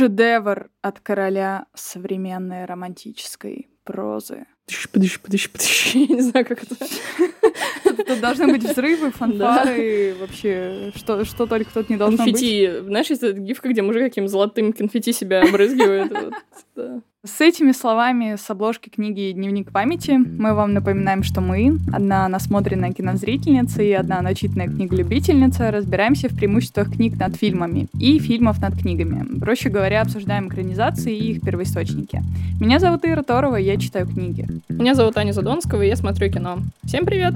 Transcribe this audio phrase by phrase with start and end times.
[0.00, 4.46] Шедевр от короля современной романтической прозы.
[4.92, 5.94] Подыщ, подыщ, подыщ.
[5.94, 6.74] Я не знаю, как это.
[8.06, 12.66] Тут должны быть взрывы, фанфары, вообще, что, что только тут не должно конфетти.
[12.66, 12.84] быть.
[12.86, 16.10] Знаешь, есть эта гифка, где мужик каким золотым конфетти себя обрызгивает.
[17.22, 22.92] С этими словами с обложки книги «Дневник памяти» мы вам напоминаем, что мы, одна насмотренная
[22.92, 29.38] кинозрительница и одна начитанная книголюбительница, разбираемся в преимуществах книг над фильмами и фильмов над книгами.
[29.38, 32.22] Проще говоря, обсуждаем экранизации и их первоисточники.
[32.58, 34.48] Меня зовут Ира Торова, я читаю книги.
[34.70, 36.60] Меня зовут Аня Задонского, и я смотрю кино.
[36.84, 37.34] Всем привет!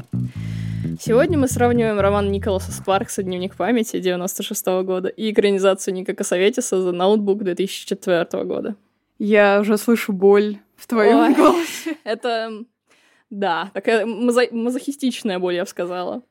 [0.98, 6.76] Сегодня мы сравниваем роман Николаса Спаркса «Дневник памяти» 96 -го года и экранизацию Ника Косоветиса
[6.76, 8.76] «The Notebook» 2004 года.
[9.18, 11.96] Я уже слышу боль в твоем Ой, голосе.
[12.04, 12.64] Это,
[13.30, 16.22] да, такая мазо- мазохистичная боль, я бы сказала.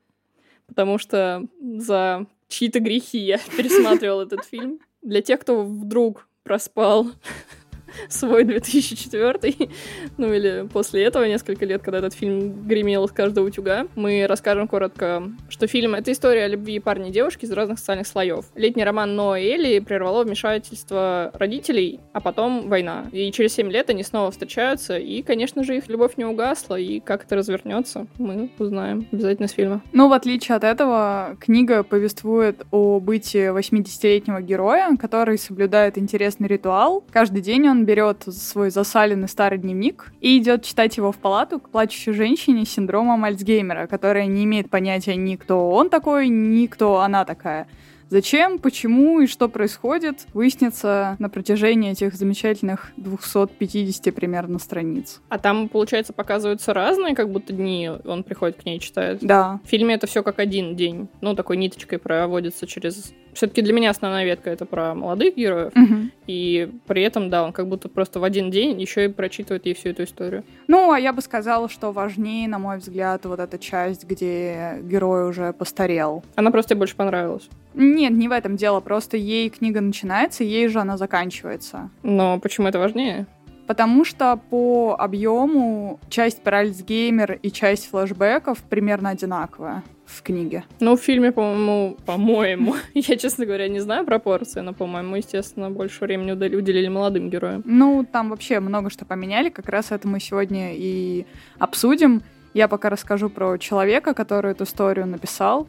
[0.66, 4.80] Потому что за чьи-то грехи я пересматривала этот фильм.
[5.02, 7.08] Для тех, кто вдруг проспал
[8.08, 9.68] свой 2004,
[10.16, 13.86] ну или после этого несколько лет, когда этот фильм гремел с каждого утюга.
[13.94, 18.06] Мы расскажем коротко, что фильм— это история о любви парня и девушки из разных социальных
[18.06, 18.46] слоев.
[18.54, 23.06] Летний роман Ноа и Элли прервало вмешательство родителей, а потом война.
[23.12, 27.00] И через 7 лет они снова встречаются, и, конечно же, их любовь не угасла, и
[27.00, 29.82] как это развернется, мы узнаем обязательно с фильма.
[29.92, 37.04] Ну, в отличие от этого, книга повествует о бытии 80-летнего героя, который соблюдает интересный ритуал.
[37.10, 41.70] Каждый день он берет свой засаленный старый дневник и идет читать его в палату к
[41.70, 47.00] плачущей женщине с синдромом Альцгеймера, которая не имеет понятия ни кто он такой, ни кто
[47.00, 47.68] она такая.
[48.14, 55.20] Зачем, почему и что происходит, выяснится на протяжении этих замечательных 250 примерно страниц.
[55.28, 59.18] А там, получается, показываются разные, как будто дни он приходит к ней и читает?
[59.20, 59.60] Да.
[59.64, 61.08] В фильме это все как один день.
[61.20, 63.12] Ну, такой ниточкой проводится через...
[63.34, 65.72] Все-таки для меня основная ветка это про молодых героев.
[65.74, 66.10] Угу.
[66.26, 69.74] И при этом, да, он как будто просто в один день еще и прочитывает ей
[69.74, 70.44] всю эту историю.
[70.68, 75.28] Ну, а я бы сказала, что важнее, на мой взгляд, вот эта часть, где герой
[75.28, 76.24] уже постарел.
[76.36, 77.48] Она просто тебе больше понравилась?
[77.74, 78.80] Нет, не в этом дело.
[78.80, 81.90] Просто ей книга начинается, ей же она заканчивается.
[82.02, 83.26] Но почему это важнее?
[83.66, 90.64] Потому что по объему часть про Альцгеймер и часть флэшбэков примерно одинаковая в книге.
[90.80, 96.04] Ну, в фильме, по-моему, по-моему, я, честно говоря, не знаю пропорции, но, по-моему, естественно, больше
[96.04, 97.62] времени уделили молодым героям.
[97.64, 101.26] Ну, там вообще много что поменяли, как раз это мы сегодня и
[101.58, 102.22] обсудим.
[102.52, 105.68] Я пока расскажу про человека, который эту историю написал.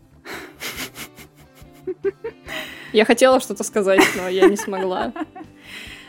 [2.94, 5.12] Я хотела что-то сказать, но я не смогла.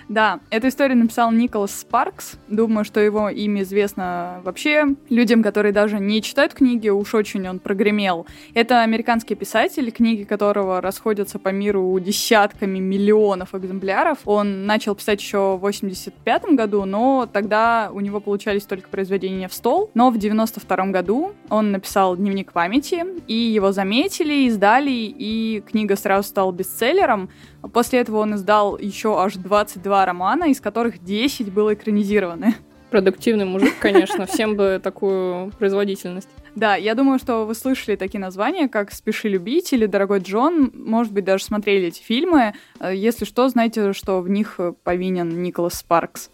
[0.08, 2.36] Да, эту историю написал Николас Спаркс.
[2.48, 7.58] Думаю, что его имя известно вообще людям, которые даже не читают книги, уж очень он
[7.58, 8.26] прогремел.
[8.54, 14.18] Это американский писатель, книги которого расходятся по миру десятками миллионов экземпляров.
[14.26, 19.54] Он начал писать еще в 85 году, но тогда у него получались только произведения в
[19.54, 19.90] стол.
[19.94, 26.28] Но в 92 году он написал «Дневник памяти», и его заметили, издали, и книга сразу
[26.28, 27.28] стала бестселлером.
[27.72, 32.54] После этого он издал еще аж 22 романа, из которых 10 было экранизированы.
[32.90, 36.28] Продуктивный мужик, конечно, всем бы такую производительность.
[36.54, 41.12] Да, я думаю, что вы слышали такие названия, как «Спеши любить» или «Дорогой Джон», может
[41.12, 42.54] быть, даже смотрели эти фильмы.
[42.80, 46.30] Э, если что, знаете, что в них повинен Николас Спаркс.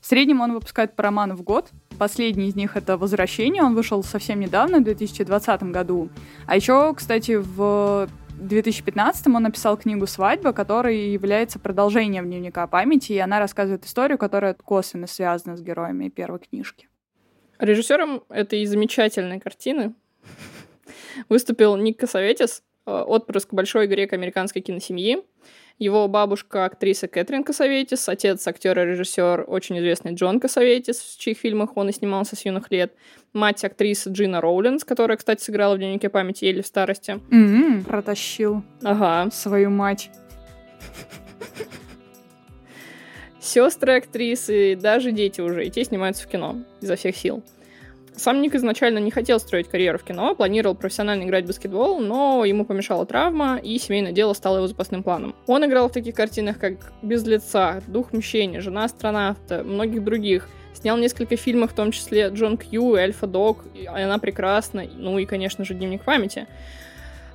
[0.00, 1.70] В среднем он выпускает по роману в год.
[1.98, 6.10] Последний из них— это «Возвращение», он вышел совсем недавно, в 2020 году.
[6.46, 8.08] А еще, кстати, в
[8.44, 14.54] 2015 он написал книгу «Свадьба», которая является продолжением дневника памяти, и она рассказывает историю, которая
[14.54, 16.88] косвенно связана с героями первой книжки.
[17.58, 19.94] Режиссером этой замечательной картины
[21.28, 25.24] выступил Ник Косоветис, э, отпрыск большой греко-американской киносемьи.
[25.78, 31.36] Его бабушка актриса Кэтрин Косоветис, отец актер и режиссер очень известный Джон Косоветис, в чьих
[31.36, 32.94] фильмах он и снимался с юных лет.
[33.32, 37.20] Мать актриса Джина Роулинс, которая, кстати, сыграла в дневнике памяти Еле в старости.
[37.30, 38.62] Mm-hmm, протащил.
[38.84, 39.28] Ага.
[39.32, 40.10] Свою мать.
[43.40, 47.42] Сестры актрисы, даже дети уже, и те снимаются в кино изо всех сил.
[48.16, 52.44] Сам Ник изначально не хотел строить карьеру в кино, планировал профессионально играть в баскетбол, но
[52.44, 55.34] ему помешала травма, и семейное дело стало его запасным планом.
[55.48, 60.48] Он играл в таких картинах, как «Без лица», «Дух мщения», «Жена астронавта», многих других.
[60.74, 65.64] Снял несколько фильмов, в том числе «Джон Кью», «Эльфа Дог», «Она прекрасна», ну и, конечно
[65.64, 66.46] же, «Дневник памяти».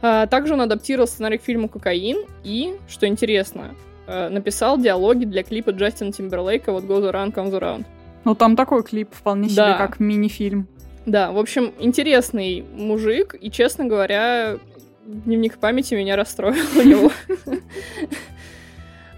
[0.02, 3.76] А, также он адаптировал сценарий к фильму «Кокаин» и, что интересно,
[4.08, 7.86] а, написал диалоги для клипа Джастина Тимберлейка «Вот Goes Around, Comes Around».
[8.30, 10.68] Ну, там такой клип вполне себе, как мини-фильм.
[11.08, 14.58] Да, в общем, интересный мужик, и, честно говоря,
[15.04, 17.12] дневник памяти меня расстроил у него.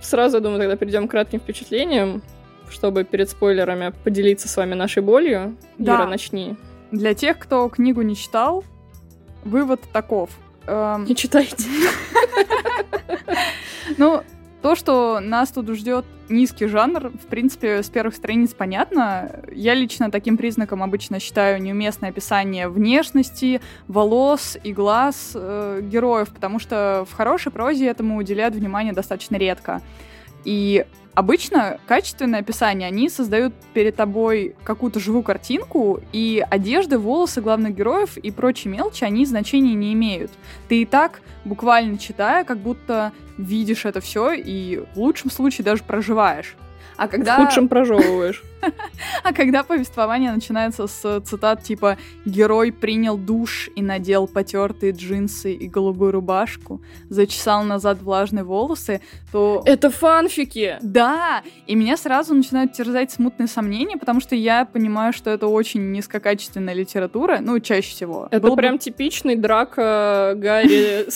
[0.01, 2.21] сразу, я думаю, тогда перейдем к кратким впечатлениям,
[2.69, 5.57] чтобы перед спойлерами поделиться с вами нашей болью.
[5.77, 5.97] Да.
[5.97, 6.55] Ира, начни.
[6.91, 8.63] Для тех, кто книгу не читал,
[9.43, 10.29] вывод таков.
[10.67, 11.65] Эм, Не читайте.
[13.97, 14.23] Ну,
[14.61, 19.41] то, что нас тут ждет низкий жанр, в принципе, с первых страниц понятно.
[19.51, 26.59] Я лично таким признаком обычно считаю неуместное описание внешности, волос и глаз э, героев, потому
[26.59, 29.81] что в хорошей прозе этому уделяют внимание достаточно редко.
[30.43, 37.75] И обычно качественное описание, они создают перед тобой какую-то живую картинку, и одежды, волосы главных
[37.75, 40.31] героев и прочие мелочи, они значения не имеют.
[40.67, 45.83] Ты и так, буквально читая, как будто видишь это все и в лучшем случае даже
[45.83, 46.55] проживаешь.
[47.01, 47.37] А когда...
[47.39, 48.43] В худшем прожевываешь.
[49.23, 55.67] А когда повествование начинается с цитат типа «Герой принял душ и надел потертые джинсы и
[55.67, 59.01] голубую рубашку, зачесал назад влажные волосы»,
[59.31, 59.63] то...
[59.65, 60.77] Это фанфики!
[60.83, 61.41] Да!
[61.65, 66.75] И меня сразу начинают терзать смутные сомнения, потому что я понимаю, что это очень низкокачественная
[66.75, 68.27] литература, ну, чаще всего.
[68.29, 71.07] Это Было бы- прям типичный драка Гарри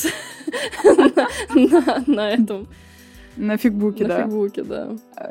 [2.08, 2.68] на этом,
[3.38, 4.24] На фигбуке, на да.
[4.24, 4.90] фигбуке, да.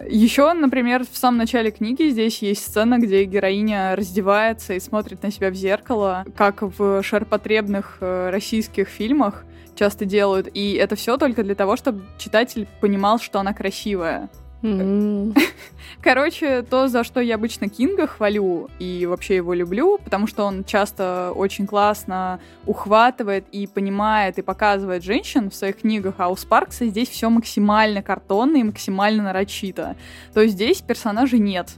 [0.08, 5.30] Еще, например, в самом начале книги здесь есть сцена, где героиня раздевается и смотрит на
[5.30, 10.48] себя в зеркало, как в ширпотребных э, российских фильмах часто делают.
[10.52, 14.28] И это все только для того, чтобы читатель понимал, что она красивая.
[16.02, 20.64] Короче, то, за что я обычно Кинга хвалю и вообще его люблю, потому что он
[20.64, 26.86] часто очень классно ухватывает и понимает и показывает женщин в своих книгах, а у Спаркса
[26.86, 29.96] здесь все максимально картонно и максимально нарочито.
[30.32, 31.70] То есть здесь персонажей нет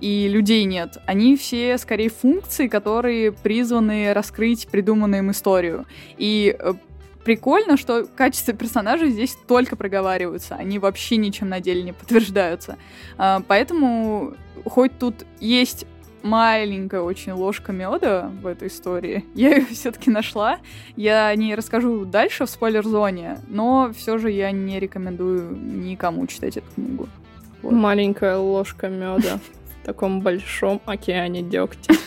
[0.00, 0.98] и людей нет.
[1.06, 5.86] Они все скорее функции, которые призваны раскрыть придуманную им историю.
[6.18, 6.74] И э,
[7.24, 12.76] прикольно, что качество персонажей здесь только проговариваются, они вообще ничем на деле не подтверждаются.
[13.18, 14.34] А, Поэтому
[14.64, 15.86] хоть тут есть
[16.22, 19.24] маленькая очень ложка меда в этой истории.
[19.34, 20.58] Я ее все-таки нашла.
[20.96, 26.56] Я о ней расскажу дальше в спойлер-зоне, но все же я не рекомендую никому читать
[26.56, 27.08] эту книгу.
[27.62, 27.72] Вот.
[27.72, 29.38] Маленькая ложка меда
[29.82, 31.94] в таком большом океане дегтя.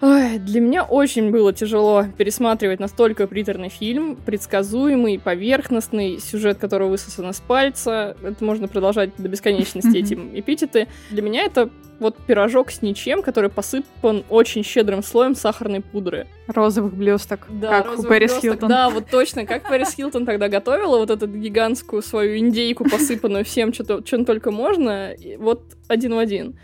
[0.00, 7.30] Ой, для меня очень было тяжело пересматривать настолько приторный фильм, предсказуемый, поверхностный, сюжет которого высосан
[7.30, 8.16] из пальца.
[8.22, 9.96] Это можно продолжать до бесконечности Мгм.
[9.96, 10.86] эти эпитеты.
[11.10, 16.28] Для меня это вот пирожок с ничем, который посыпан очень щедрым слоем сахарной пудры.
[16.46, 18.38] Розовых блесток, Да, как у Пэрис.
[18.40, 18.68] Хилтон.
[18.68, 23.72] Да, вот точно, как Пэрис Хилтон тогда готовила вот эту гигантскую свою индейку, посыпанную всем,
[23.72, 26.56] чем только можно, вот один в один.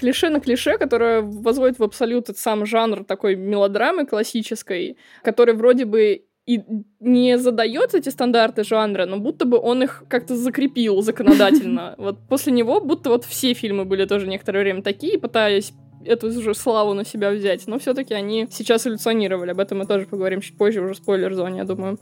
[0.00, 5.84] Клише на клише, которое возводит в абсолют этот сам жанр такой мелодрамы классической, который вроде
[5.84, 6.62] бы и
[7.00, 11.94] не задает эти стандарты жанра, но будто бы он их как-то закрепил законодательно.
[11.98, 15.74] Вот после него будто вот все фильмы были тоже некоторое время такие, пытаясь
[16.04, 17.66] эту же славу на себя взять.
[17.66, 19.50] Но все-таки они сейчас эволюционировали.
[19.50, 21.98] Об этом мы тоже поговорим чуть позже, уже спойлер-зоне, я думаю.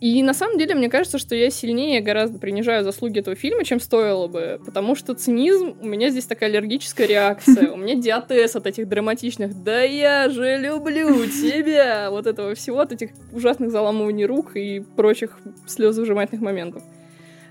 [0.00, 3.80] И на самом деле, мне кажется, что я сильнее гораздо принижаю заслуги этого фильма, чем
[3.80, 8.66] стоило бы, потому что цинизм, у меня здесь такая аллергическая реакция, у меня диатез от
[8.66, 14.56] этих драматичных «да я же люблю тебя», вот этого всего, от этих ужасных заламываний рук
[14.56, 16.82] и прочих слезовыжимательных моментов.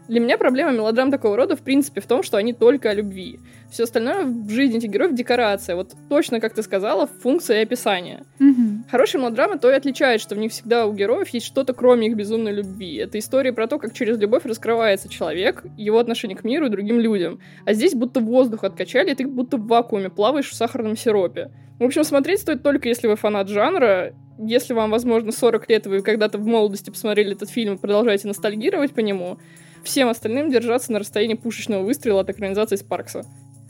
[0.09, 3.39] Для меня проблема мелодрам такого рода, в принципе, в том, что они только о любви.
[3.69, 5.75] Все остальное в жизни этих героев— декорация.
[5.75, 8.23] Вот точно, как ты сказала, функция и описание.
[8.39, 8.85] Мгм.
[8.89, 12.15] Хорошие мелодрамы то и отличает, что в них всегда у героев есть что-то, кроме их
[12.15, 12.95] безумной любви.
[12.95, 16.99] Это история про то, как через любовь раскрывается человек, его отношение к миру и другим
[16.99, 17.39] людям.
[17.65, 21.51] А здесь будто воздух откачали, и ты будто в вакууме плаваешь в сахарном сиропе.
[21.79, 24.15] В общем, смотреть стоит только если вы фанат жанра.
[24.39, 28.27] Если вам, возможно, 40 лет, и вы когда-то в молодости посмотрели этот фильм и продолжаете
[28.27, 29.37] ностальгировать по нему,
[29.83, 33.25] всем остальным держаться на расстоянии пушечного выстрела от экранизации Спаркса.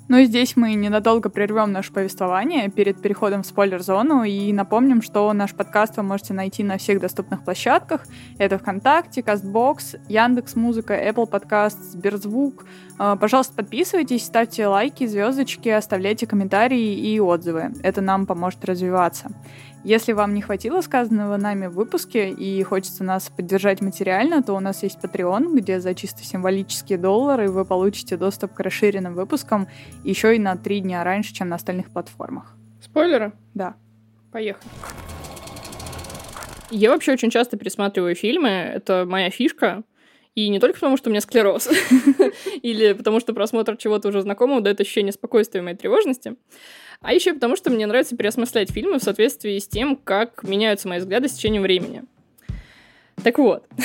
[0.09, 5.31] Ну и здесь мы ненадолго прервем наше повествование перед переходом в спойлер-зону и напомним, что
[5.33, 8.07] наш подкаст вы можете найти на всех доступных площадках.
[8.39, 12.65] Это ВКонтакте, Кастбокс, Яндекс Музыка, Apple Подкаст, Сберзвук.
[12.97, 17.73] Э, Пожалуйста, подписывайтесь, ставьте лайки, звездочки, оставляйте комментарии и отзывы.
[17.83, 19.29] Это нам поможет развиваться.
[19.85, 24.59] Если вам не хватило сказанного нами в выпуске и хочется нас поддержать материально, то у
[24.59, 29.67] нас есть Patreon, где за чисто символические доллары вы получите доступ к расширенным выпускам
[30.03, 32.55] еще и на три дня раньше, чем на остальных платформах.
[32.81, 33.31] Спойлеры?
[33.53, 33.75] Да.
[34.33, 34.69] Поехали.
[36.71, 39.83] Я вообще очень часто пересматриваю фильмы, это моя фишка.
[40.35, 41.69] И не только потому, что у меня склероз,
[42.61, 46.35] или потому что просмотр чего-то уже знакомого дает ощущение спокойствия и моей тревожности,
[47.01, 50.99] а еще потому, что мне нравится переосмыслять фильмы в соответствии с тем, как меняются мои
[50.99, 52.03] взгляды с течением времени.
[53.23, 53.65] Так вот,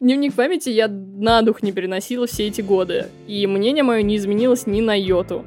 [0.00, 4.66] Дневник памяти я на дух не переносила все эти годы, и мнение мое не изменилось
[4.66, 5.44] ни на йоту.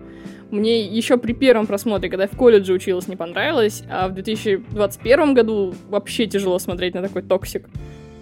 [0.50, 5.34] Мне еще при первом просмотре, когда я в колледже училась, не понравилось, а в 2021
[5.34, 7.67] году вообще тяжело смотреть на такой toxic.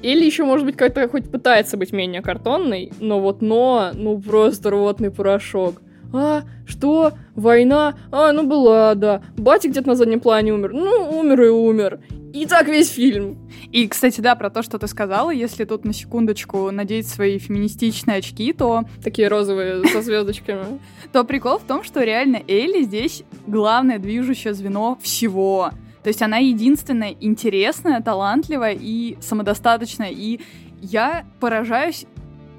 [0.04, 4.70] Элли еще, может быть, как-то хоть пытается быть менее картонной, но вот но, ну просто
[4.70, 5.82] рвотный порошок.
[6.14, 7.14] А, что?
[7.36, 7.96] Война?
[8.12, 9.24] А, ну была, да.
[9.36, 10.74] Батя где-то на заднем плане умер.
[10.74, 12.00] Ну, умер и умер.
[12.34, 13.38] И так весь фильм.
[13.72, 18.18] И, кстати, да, про то, что ты сказала, если тут на секундочку надеть свои феминистичные
[18.18, 18.84] очки, то...
[19.04, 20.80] Такие розовые со звездочками.
[21.14, 25.72] То прикол в том, что реально Элли здесь главное движущее звено всего.
[26.04, 30.10] То есть она единственная интересная, талантливая и самодостаточная.
[30.12, 30.42] И
[30.82, 32.06] я поражаюсь,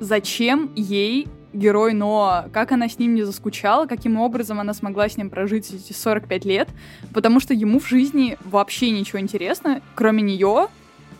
[0.01, 5.17] зачем ей герой Ноа, как она с ним не заскучала, каким образом она смогла с
[5.17, 6.69] ним прожить эти 45 лет,
[7.13, 10.69] потому что ему в жизни вообще ничего интересно, кроме нее,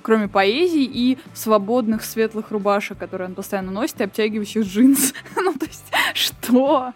[0.03, 5.15] кроме поэзии и свободных светлых рубашек, которые он постоянно носит, и обтягивающих джинс.
[5.37, 6.93] ну, то есть, что?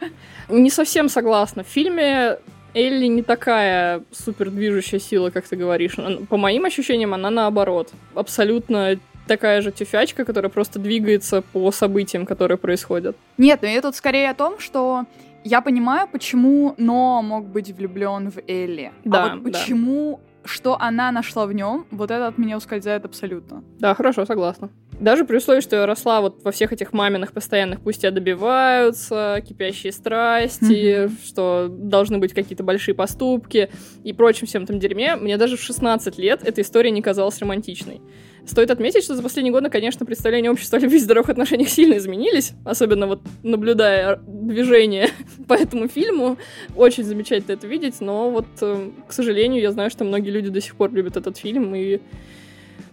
[0.48, 1.64] Не совсем согласна.
[1.64, 2.38] В фильме
[2.74, 5.96] Элли не такая супер движущая сила, как ты говоришь.
[6.28, 7.92] По моим ощущениям, она наоборот.
[8.14, 13.16] Абсолютно такая же тюфячка, которая просто двигается по событиям, которые происходят.
[13.36, 15.04] Нет, но я тут скорее о том, что
[15.44, 18.92] я понимаю, почему Но мог быть влюблен в Элли.
[19.04, 20.48] А да, а вот почему, да.
[20.48, 23.62] что она нашла в нем, вот это от меня ускользает абсолютно.
[23.78, 24.70] Да, хорошо, согласна.
[25.00, 29.42] Даже при условии, что я росла вот во всех этих маминых постоянных пусть тебя добиваются,
[29.46, 31.12] кипящие страсти, mm-hmm.
[31.24, 33.70] что должны быть какие-то большие поступки
[34.02, 38.00] и прочим всем этом дерьме, мне даже в 16 лет эта история не казалась романтичной.
[38.44, 41.98] Стоит отметить, что за последние годы, конечно, представления общества о любви и здоровых отношениях сильно
[41.98, 45.10] изменились, особенно вот наблюдая движение
[45.48, 46.38] по этому фильму.
[46.74, 50.62] Очень замечательно это видеть, но вот, э, к сожалению, я знаю, что многие люди до
[50.62, 52.00] сих пор любят этот фильм, и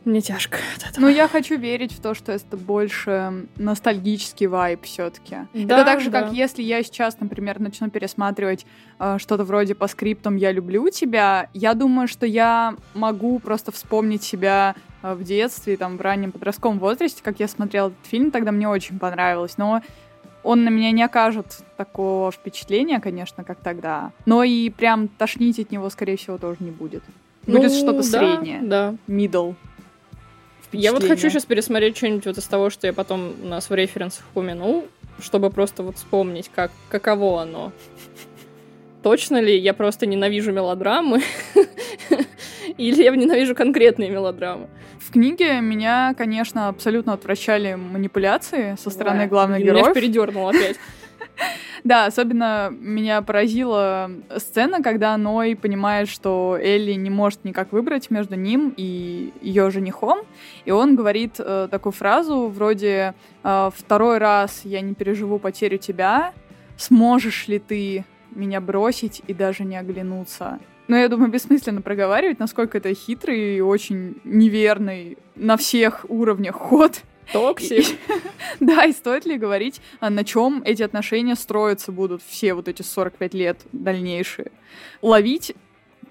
[0.06, 1.06] мне тяжко от этого.
[1.06, 5.38] Ну, я хочу верить в то, что это больше ностальгический вайб все-таки.
[5.54, 6.24] Да, это так же, да.
[6.24, 8.66] как если я сейчас, например, начну пересматривать
[9.00, 14.24] э, что-то вроде по скриптам «Я люблю тебя», я думаю, что я могу просто вспомнить
[14.24, 18.52] себя э, в детстве, там, в раннем подростковом возрасте, как я смотрела этот фильм, тогда
[18.52, 19.82] мне очень понравилось, но
[20.44, 24.12] он на меня не окажет такого впечатления, конечно, как тогда.
[24.28, 27.04] Но и прям тошнить от него, скорее всего, тоже не будет.
[27.48, 28.62] Будет ну, что-то да, среднее.
[28.62, 28.96] Да.
[29.08, 29.56] Middle.
[30.72, 33.74] Я вот хочу сейчас пересмотреть что-нибудь вот из того, что я потом у нас в
[33.74, 34.88] референсах упомянул,
[35.20, 37.72] чтобы просто вот вспомнить, как, каково оно.
[39.04, 41.22] Точно ли я просто ненавижу мелодрамы?
[42.78, 44.68] Или я ненавижу конкретные мелодрамы?
[45.00, 49.86] В книге меня, конечно, абсолютно отвращали манипуляции со стороны главных героев.
[49.86, 50.78] Меня передернул опять.
[51.84, 58.36] Да, особенно меня поразила сцена, когда Ной понимает, что Элли не может никак выбрать между
[58.36, 60.20] ним и ее женихом,
[60.66, 63.14] и он говорит э, такую фразу вроде
[63.44, 66.34] э, «Второй раз я не переживу потерю тебя,
[66.78, 72.78] сможешь ли ты меня бросить и даже не оглянуться?» Но я думаю, бессмысленно проговаривать, насколько
[72.78, 77.02] это хитрый и очень неверный на всех уровнях ход.
[77.32, 77.86] Toxic.
[78.60, 82.84] Да, и стоит ли говорить, а на чем эти отношения строятся будут все вот эти
[82.84, 84.52] 45 лет дальнейшие.
[85.02, 85.54] Ловить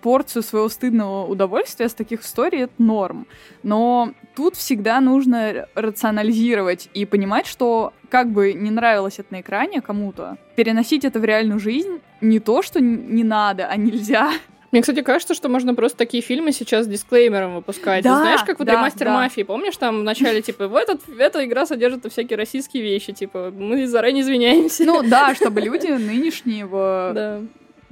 [0.05, 3.27] порцию своего стыдного удовольствия с таких историй— это норм.
[3.63, 9.81] Но тут всегда нужно рационализировать и понимать, что как бы не нравилось это на экране
[9.81, 14.33] кому-то, переносить это в реальную жизнь не то, что не надо, а нельзя.
[14.75, 18.03] Мне, кстати, кажется, что можно просто такие фильмы сейчас с дисклеймером выпускать.
[18.03, 19.15] Да, Знаешь, как вот да, ремастер да.
[19.15, 23.53] мафии, помнишь, там в начале, типа, в этот, эта игра содержит всякие расистские вещи, типа,
[23.57, 24.85] мы заранее извиняемся.
[24.85, 27.41] Ну да, чтобы люди нынешнего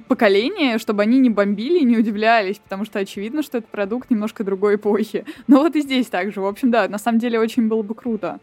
[0.09, 4.43] поколения, чтобы они не бомбили и не удивлялись, потому что очевидно, что это продукт немножко
[4.43, 5.25] другой эпохи.
[5.47, 6.41] Но вот и здесь также.
[6.41, 8.41] В общем, да, на самом деле очень было бы круто.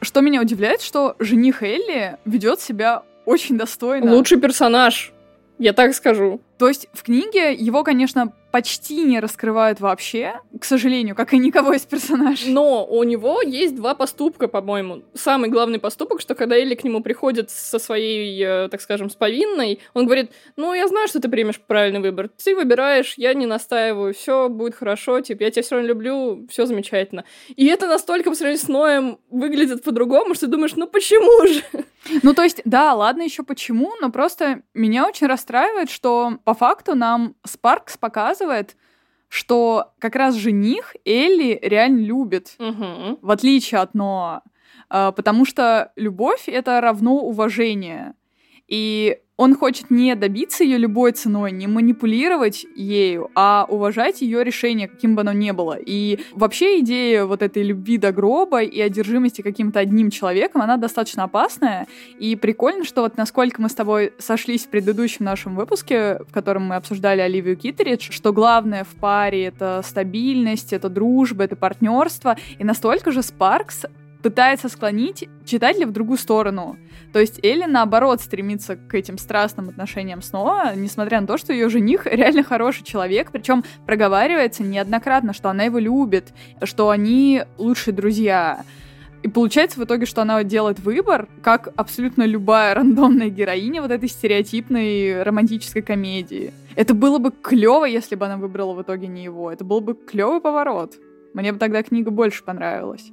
[0.00, 4.14] Что меня удивляет, что жених Элли ведет себя очень достойно.
[4.14, 5.12] Лучший персонаж.
[5.58, 6.40] Я так скажу.
[6.58, 11.74] То есть в книге его, конечно, почти не раскрывают вообще, к сожалению, как и никого
[11.74, 12.50] из персонажей.
[12.54, 15.02] Но у него есть два поступка, по-моему.
[15.12, 19.14] Самый главный поступок, что когда Элли к нему приходит со своей, э, так скажем, с
[19.14, 22.30] повинной, он говорит, ну, я знаю, что ты примешь правильный выбор.
[22.42, 26.64] Ты выбираешь, я не настаиваю, все будет хорошо, типа, я тебя все равно люблю, все
[26.64, 27.26] замечательно.
[27.56, 31.62] И это настолько по сравнению с Ноем выглядит по-другому, что ты думаешь, ну почему же?
[32.22, 36.94] Ну, то есть, да, ладно еще почему, но просто меня очень расстраивает, что по факту
[36.94, 38.45] нам Спаркс показывает,
[39.28, 43.18] что как раз жених Элли реально любит, угу.
[43.20, 44.42] в отличие от Ноа.
[44.88, 48.14] А, потому что любовь— это равно уважение.
[48.68, 54.88] И он хочет не добиться ее любой ценой, не манипулировать ею, а уважать ее решение,
[54.88, 55.76] каким бы оно ни было.
[55.78, 61.24] И вообще идея вот этой любви до гроба и одержимости каким-то одним человеком, она достаточно
[61.24, 61.86] опасная.
[62.18, 66.64] И прикольно, что вот насколько мы с тобой сошлись в предыдущем нашем выпуске, в котором
[66.64, 72.38] мы обсуждали Оливию Китеридж, что главное в паре— это стабильность, это дружба, это партнерство.
[72.58, 73.84] И настолько же Спаркс
[74.26, 76.76] пытается склонить читателя в другую сторону.
[77.12, 81.68] То есть Элли, наоборот, стремится к этим страстным отношениям снова, несмотря на то, что ее
[81.68, 88.64] жених реально хороший человек, причем проговаривается неоднократно, что она его любит, что они лучшие друзья.
[89.22, 94.08] И получается в итоге, что она делает выбор, как абсолютно любая рандомная героиня вот этой
[94.08, 96.52] стереотипной романтической комедии.
[96.74, 99.52] Это было бы клево, если бы она выбрала в итоге не его.
[99.52, 100.96] Это был бы клевый поворот.
[101.32, 103.12] Мне бы тогда книга больше понравилась.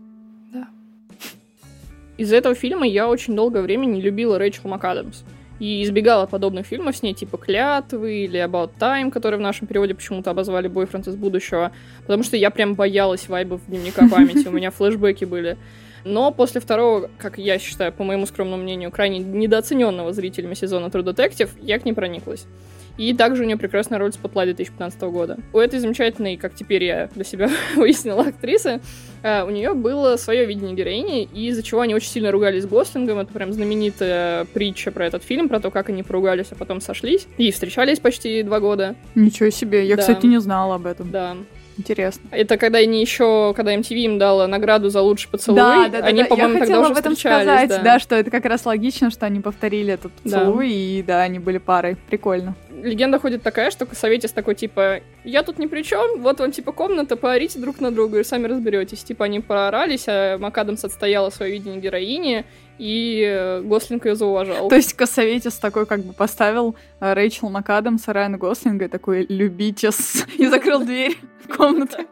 [2.17, 5.23] Из-за этого фильма я очень долгое время не любила Рэйчел МакАдамс.
[5.59, 9.93] И избегала подобных фильмов с ней, типа «Клятвы» или «About Time», которые в нашем переводе
[9.93, 14.71] почему-то обозвали «Бойфренд из будущего», потому что я прям боялась вайбов дневника памяти, у меня
[14.71, 15.57] флешбеки были.
[16.03, 21.03] Но после второго, как я считаю, по моему скромному мнению, крайне недооцененного зрителями сезона True
[21.03, 22.45] Detective, я к ней прониклась.
[22.97, 25.37] И также у нее прекрасная роль в Spotlight 2015 года.
[25.51, 28.81] У этой замечательной, как теперь я для себя выяснила, актрисы,
[29.23, 33.19] э, у нее было свое видение героини, из-за чего они очень сильно ругались с Гослингом.
[33.19, 37.27] Это прям знаменитая притча про этот фильм, про то, как они поругались, а потом сошлись.
[37.37, 38.95] И встречались почти два года.
[39.15, 40.01] Ничего себе, я, да.
[40.01, 41.09] кстати, не знала об этом.
[41.09, 41.35] Да.
[41.77, 42.21] Интересно.
[42.31, 46.21] Это когда они еще, когда MTV им дала награду за лучший поцелуй, да, да, они,
[46.21, 47.81] да, по-моему, тогда уже об этом сказать, да.
[47.81, 50.73] да, что это как раз логично, что они повторили этот поцелуй, да.
[50.75, 51.97] и да, они были парой.
[52.07, 56.51] Прикольно легенда ходит такая, что Косоветис такой, типа, я тут ни при чем, вот вам,
[56.51, 59.03] типа, комната, поорите друг на друга и сами разберетесь.
[59.03, 62.45] Типа, они поорались, а МакАдамс отстояла свое видение героини,
[62.77, 64.69] и э, Гослинг ее зауважал.
[64.69, 70.23] То есть Косоветис такой как бы поставил э, Рэйчел МакАдамс, Райана Гослинга, и такой, любитесь,
[70.37, 71.97] и закрыл дверь в комнату.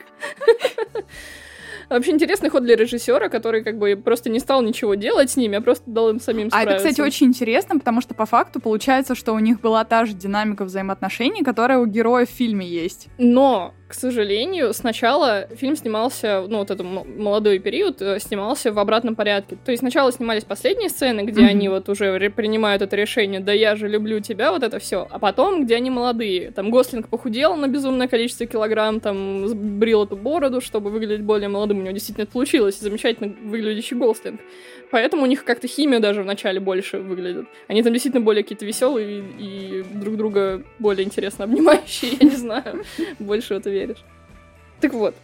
[1.91, 5.57] Вообще интересный ход для режиссера, который как бы просто не стал ничего делать с ними,
[5.57, 6.71] а просто дал им самим справиться.
[6.71, 10.05] А это, кстати, очень интересно, потому что по факту получается, что у них была та
[10.05, 13.09] же динамика взаимоотношений, которая у героя в фильме есть.
[13.17, 19.15] Но к сожалению, сначала фильм снимался, ну, вот этот молодой период, э, снимался в обратном
[19.17, 19.57] порядке.
[19.65, 21.49] То есть сначала снимались последние сцены, где mm-hmm.
[21.49, 25.09] они вот уже принимают это решение, да я же люблю тебя, вот это все.
[25.11, 26.51] А потом, где они молодые.
[26.51, 31.79] Там Гослинг похудел на безумное количество килограмм, там брил эту бороду, чтобы выглядеть более молодым.
[31.79, 32.79] У него действительно это получилось.
[32.79, 34.39] Замечательно выглядящий Гослинг.
[34.91, 37.47] Поэтому у них как-то химия даже в начале больше выглядит.
[37.67, 42.35] Они там действительно более какие-то веселые и, и друг друга более интересно обнимающие, я не
[42.35, 42.83] знаю.
[43.17, 44.03] Больше в это веришь.
[44.79, 45.15] Так вот.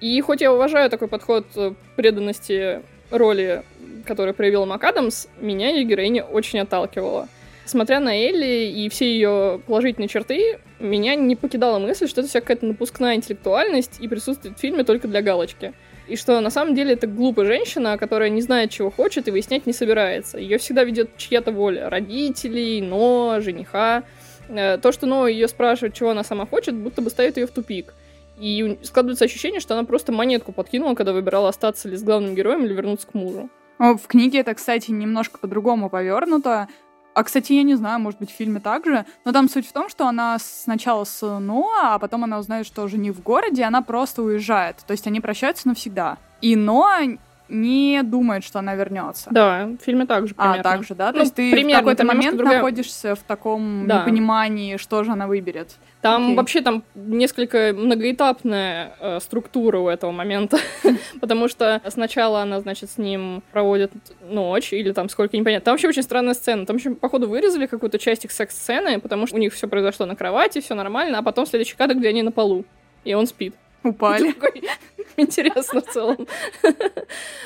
[0.00, 3.62] И хоть я уважаю такой подход э, преданности роли,
[4.04, 7.28] который проявил МакАдамс, меня ее героиня очень отталкивала.
[7.64, 12.40] Смотря на Элли и все ее положительные черты, меня не покидала мысль, что это вся
[12.40, 15.72] какая-то напускная интеллектуальность и присутствует в фильме только для галочки.
[16.08, 19.66] И что на самом деле это глупая женщина, которая не знает, чего хочет и выяснять
[19.66, 20.38] не собирается.
[20.38, 21.88] Ее всегда ведет чья-то воля.
[21.88, 24.02] Родителей, но, жениха.
[24.48, 27.52] Э, то, что но ее спрашивает, чего она сама хочет, будто бы ставит ее в
[27.52, 27.94] тупик.
[28.38, 32.64] И складывается ощущение, что она просто монетку подкинула, когда выбирала остаться ли с главным героем
[32.64, 33.48] или вернуться к мужу.
[33.78, 36.68] В книге это, кстати, немножко по-другому повернуто.
[37.14, 39.04] А, кстати, я не знаю, может быть, в фильме также.
[39.24, 42.82] Но там суть в том, что она сначала с Ноа, а потом она узнает, что
[42.82, 44.76] уже не в городе, она просто уезжает.
[44.86, 46.16] То есть они прощаются навсегда.
[46.40, 47.00] И Ноа
[47.48, 49.28] не думает, что она вернется.
[49.30, 50.60] Да, в фильме также примерно.
[50.60, 51.12] А, так же, да?
[51.12, 52.56] То ну, есть ты в какой-то момент другая...
[52.56, 54.00] находишься в таком да.
[54.00, 55.76] непонимании, что же она выберет.
[56.02, 56.34] Там okay.
[56.34, 60.58] вообще там несколько многоэтапная э, структура у этого момента,
[61.20, 65.66] потому что сначала она, значит, с ним проводит ночь или там сколько непонятно.
[65.66, 66.66] Там вообще очень странная сцена.
[66.66, 70.16] Там еще, походу, вырезали какую-то часть их секс-сцены, потому что у них все произошло на
[70.16, 72.64] кровати, все нормально, а потом следующий кадр, где они на полу,
[73.04, 73.54] и он спит.
[73.84, 74.34] Упали.
[75.16, 76.26] Интересно в целом.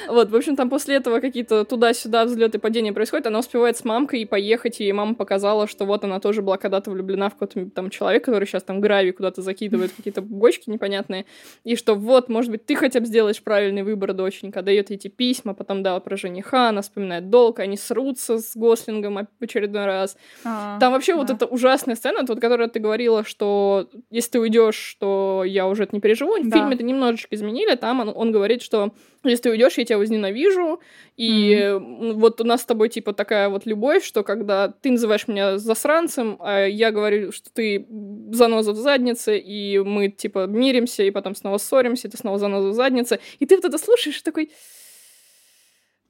[0.08, 3.26] Вот, в общем, там после этого какие-то туда-сюда взлеты и падения происходят.
[3.26, 7.28] Она успевает с мамкой поехать, и мама показала, что вот она тоже была когда-то влюблена
[7.28, 11.26] в какого-то там человека, который сейчас там гравий куда-то закидывает, какие-то бочки непонятные.
[11.64, 14.62] И что вот, может быть, ты хотя бы сделаешь правильный выбор, доченька.
[14.62, 19.42] Дает эти письма, потом, да, про жениха, она вспоминает долг, они срутся с Гослингом в
[19.42, 20.16] очередной раз.
[20.44, 24.96] А, там вообще вот эта ужасная сцена, вот, которая ты говорила, что если ты уйдешь,
[25.00, 26.25] то я уже это не переживу.
[26.34, 27.74] В фильме это немножечко изменили.
[27.74, 28.92] Там он, он говорит, что
[29.24, 30.80] если ты уйдешь, я тебя возненавижу.
[31.16, 32.12] И mm-hmm.
[32.14, 36.36] вот у нас с тобой, типа, такая вот любовь, что когда ты называешь меня засранцем,
[36.40, 37.86] а я говорю, что ты
[38.30, 42.68] заноза в заднице, и мы, типа, миримся, и потом снова ссоримся, и ты снова заноза
[42.68, 43.20] в заднице.
[43.38, 44.50] И ты вот это слушаешь и такой...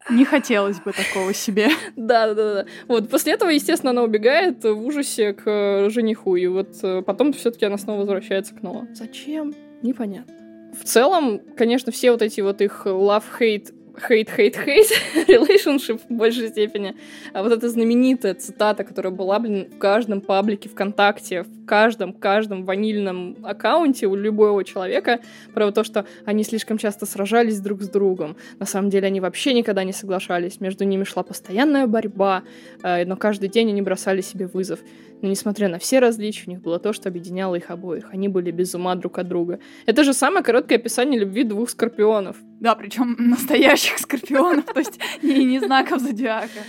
[0.08, 1.68] Не хотелось бы такого себе.
[1.96, 2.66] Да, да, да.
[2.86, 7.32] Вот после этого, естественно, она убегает в ужасе к э, жениху, и вот э, потом
[7.32, 8.86] все-таки она снова возвращается к Ноа.
[8.94, 9.52] Зачем?
[9.82, 10.34] Непонятно.
[10.72, 16.48] В целом, конечно, все вот эти вот их love-hate hate, hate, hate relationship в большей
[16.48, 16.94] степени.
[17.32, 22.64] А вот эта знаменитая цитата, которая была, блин, в каждом паблике ВКонтакте, в каждом, каждом
[22.64, 25.20] ванильном аккаунте у любого человека
[25.54, 28.36] про то, что они слишком часто сражались друг с другом.
[28.58, 30.60] На самом деле они вообще никогда не соглашались.
[30.60, 32.42] Между ними шла постоянная борьба,
[32.82, 34.80] э, но каждый день они бросали себе вызов.
[35.22, 38.08] Но несмотря на все различия, у них было то, что объединяло их обоих.
[38.12, 39.58] Они были без ума друг от друга.
[39.86, 42.36] Это же самое короткое описание любви двух скорпионов.
[42.60, 46.60] Да, причем настоящих скорпионов, то есть не, не знаков зодиака.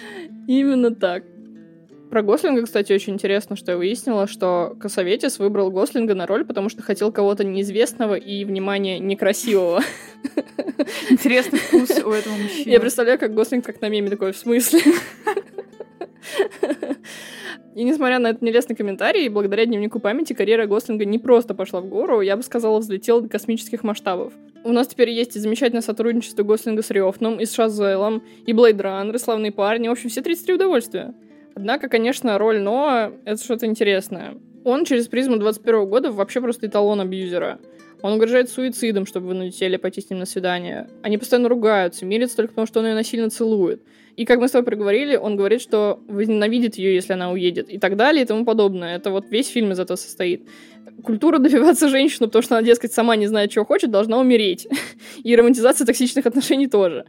[0.48, 1.24] Именно так.
[2.10, 6.70] Про Гослинга, кстати, очень интересно, что я выяснила, что Косоветис выбрал Гослинга на роль, потому
[6.70, 9.82] что хотел кого-то неизвестного и, внимание, некрасивого.
[11.10, 12.70] Интересный вкус у этого мужчины.
[12.70, 14.80] Я представляю, как Гослинг как на меме такой, в смысле?
[17.78, 21.86] И несмотря на этот нелестный комментарий, благодаря дневнику памяти карьера Гослинга не просто пошла в
[21.86, 24.34] гору, я бы сказала, взлетела до космических масштабов.
[24.64, 28.82] У нас теперь есть и замечательное сотрудничество Гослинга с Рёфном, и с Шазелом, и Блейд
[28.82, 31.14] Раннер, Славные парни, в общем, все 33 удовольствия.
[31.54, 34.40] Однако, конечно, роль Ноа— это что-то интересное.
[34.66, 37.60] Он через призму 21 года вообще просто эталон абьюзера.
[38.02, 40.90] Он угрожает суицидом, чтобы вынудить Элли пойти с ним на свидание.
[41.04, 43.84] Они постоянно ругаются, мирятся только потому, что он ее насильно целует.
[44.18, 47.78] И как мы с тобой проговорили, он говорит, что возненавидит ее, если она уедет, и
[47.78, 48.98] так далее, и тому подобное.
[48.98, 50.42] Это вот весь фильм из этого состоит.
[51.04, 54.68] Культура добиваться женщину, потому что она, дескать, сама не знает, чего хочет, должна умереть.
[55.24, 57.06] И романтизация токсичных отношений тоже.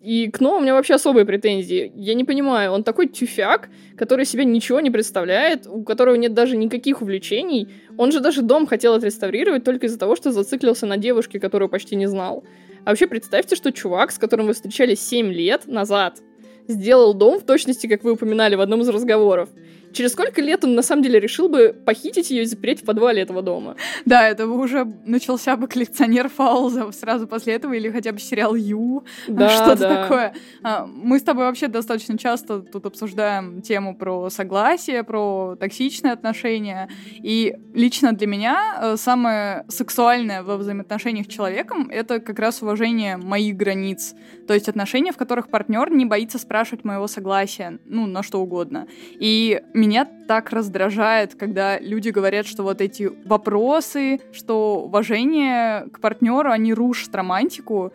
[0.00, 1.92] И к Но у меня вообще особые претензии.
[1.94, 6.56] Я не понимаю, он такой тюфяк, который себя ничего не представляет, у которого нет даже
[6.56, 7.68] никаких увлечений.
[7.98, 11.94] Он же даже дом хотел отреставрировать только из-за того, что зациклился на девушке, которую почти
[11.94, 12.42] не знал.
[12.86, 16.22] А вообще представьте, что чувак, с которым вы встречались 7 лет назад,
[16.68, 19.48] сделал дом в точности, как вы упоминали в одном из разговоров.
[19.92, 23.22] Через сколько лет он на самом деле решил бы похитить ее и запереть в подвале
[23.22, 23.76] этого дома?
[24.04, 29.04] Да, это уже начался бы коллекционер Фауза сразу после этого, или хотя бы сериал Ю,
[29.26, 30.02] да, что-то да.
[30.02, 30.34] такое.
[30.62, 36.88] А, мы с тобой вообще достаточно часто тут обсуждаем тему про согласие, про токсичные отношения.
[37.22, 43.16] И лично для меня э, самое сексуальное во взаимоотношениях с человеком это как раз уважение
[43.16, 44.14] моих границ.
[44.46, 48.86] То есть отношения, в которых партнер не боится спрашивать моего согласия, ну, на что угодно.
[49.20, 56.50] И меня так раздражает, когда люди говорят, что вот эти вопросы, что уважение к партнеру,
[56.50, 57.92] они рушат романтику.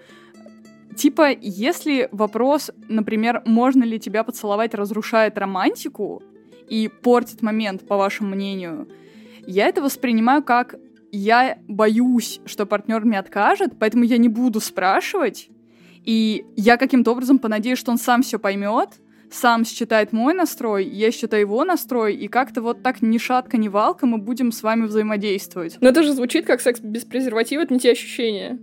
[0.95, 6.23] Типа, если вопрос, например, можно ли тебя поцеловать, разрушает романтику
[6.69, 8.87] и портит момент, по вашему мнению,
[9.45, 10.75] я это воспринимаю как
[11.11, 15.49] я боюсь, что партнер мне откажет, поэтому я не буду спрашивать,
[16.03, 18.89] и я каким-то образом понадеюсь, что он сам все поймет,
[19.33, 23.67] сам считает мой настрой, я считаю его настрой, и как-то вот так ни шатка, ни
[23.67, 25.77] валка мы будем с вами взаимодействовать.
[25.81, 28.59] Но это же звучит как секс без презерватива, это не те ощущения.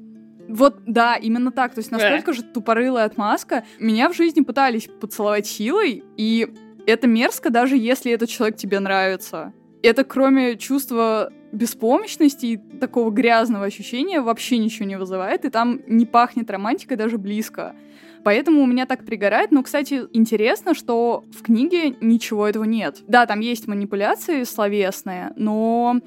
[0.48, 1.74] Вот, да, именно так.
[1.74, 3.64] То есть настолько же тупорылая отмазка.
[3.78, 6.48] Меня в жизни пытались поцеловать силой, и
[6.86, 9.52] это мерзко, даже если этот человек тебе нравится.
[9.82, 16.06] Это кроме чувства беспомощности и такого грязного ощущения вообще ничего не вызывает, и там не
[16.06, 17.74] пахнет романтикой даже близко.
[18.22, 19.50] Поэтому у меня так пригорает.
[19.50, 22.98] Но, кстати, интересно, что в книге ничего этого нет.
[23.08, 26.00] Да, там есть манипуляции словесные, но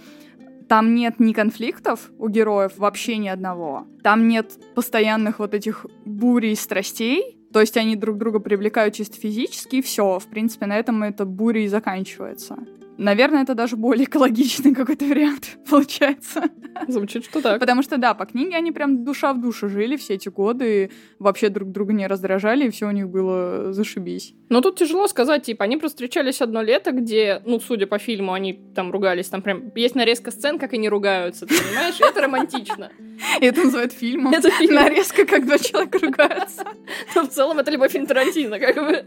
[0.69, 3.87] там нет ни конфликтов у героев, вообще ни одного.
[4.03, 9.77] Там нет постоянных вот этих бурей страстей, то есть они друг друга привлекают чисто физически,
[9.77, 10.19] и все.
[10.19, 12.57] В принципе, на этом эта буря и заканчивается.
[12.97, 16.43] Наверное, это даже более экологичный какой-то вариант получается.
[16.87, 17.59] Звучит, что так.
[17.59, 21.49] Потому что, да, по книге они прям душа в душу жили все эти годы, вообще
[21.49, 24.33] друг друга не раздражали, и все у них было зашибись.
[24.49, 28.33] Но тут тяжело сказать, типа, они просто встречались одно лето, где, ну, судя по фильму,
[28.33, 31.95] они там ругались, там прям есть нарезка сцен, как они ругаются, ты понимаешь?
[31.99, 32.91] Это романтично.
[33.41, 34.33] Это называют фильмом.
[34.33, 34.75] Это фильм.
[34.75, 36.63] Нарезка, как два человека ругаются.
[37.15, 39.05] Но в целом это любой фильм Тарантино, как бы.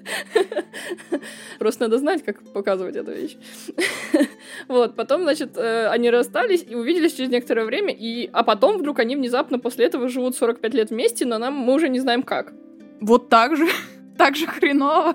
[1.58, 3.36] Просто надо знать, как показывать эту вещь.
[4.68, 8.28] Вот, потом, значит, э, они расстались и увиделись через некоторое время, и...
[8.32, 11.88] а потом вдруг они внезапно после этого живут 45 лет вместе, но нам мы уже
[11.88, 12.52] не знаем как.
[13.00, 13.66] Вот так же,
[14.18, 15.14] так же хреново.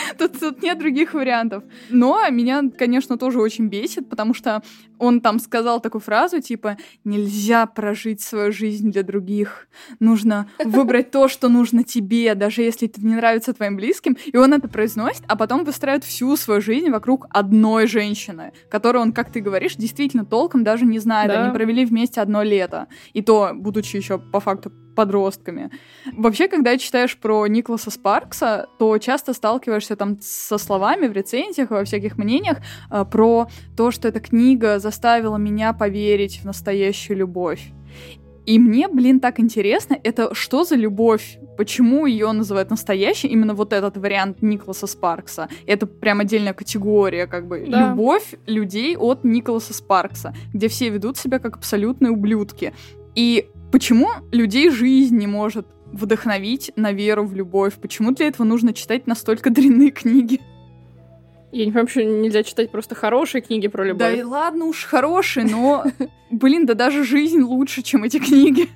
[0.18, 1.64] Тут, тут нет других вариантов.
[1.90, 4.62] Но меня, конечно, тоже очень бесит, потому что
[4.98, 9.68] он там сказал такую фразу, типа, нельзя прожить свою жизнь для других.
[9.98, 14.16] Нужно выбрать то, что нужно тебе, даже если это не нравится твоим близким.
[14.26, 19.12] И он это произносит, а потом выстраивает всю свою жизнь вокруг одной женщины, которую он,
[19.12, 21.30] как ты говоришь, действительно толком даже не знает.
[21.30, 21.44] Да.
[21.44, 22.86] Они провели вместе одно лето.
[23.12, 25.70] И то, будучи еще по факту подростками.
[26.12, 31.74] Вообще, когда читаешь про Николаса Спаркса, то часто сталкиваешься там со словами в рецензиях и
[31.74, 32.58] во всяких мнениях
[32.90, 37.72] э, про то, что эта книга заставила меня поверить в настоящую любовь.
[38.44, 41.38] И мне, блин, так интересно, это что за любовь?
[41.56, 43.28] Почему ее называют настоящей?
[43.28, 45.48] Именно вот этот вариант Николаса Спаркса.
[45.66, 47.64] Это прям отдельная категория, как бы.
[47.68, 47.90] Да.
[47.90, 52.72] Любовь людей от Николаса Спаркса, где все ведут себя как абсолютные ублюдки.
[53.14, 57.74] И почему людей жизнь не может вдохновить на веру в любовь?
[57.74, 60.40] Почему для этого нужно читать настолько дрянные книги?
[61.50, 63.98] Я не понимаю, почему нельзя читать просто хорошие книги про любовь.
[63.98, 65.84] Да и ладно уж, хорошие, но,
[66.30, 68.68] блин, да даже жизнь лучше, чем эти книги.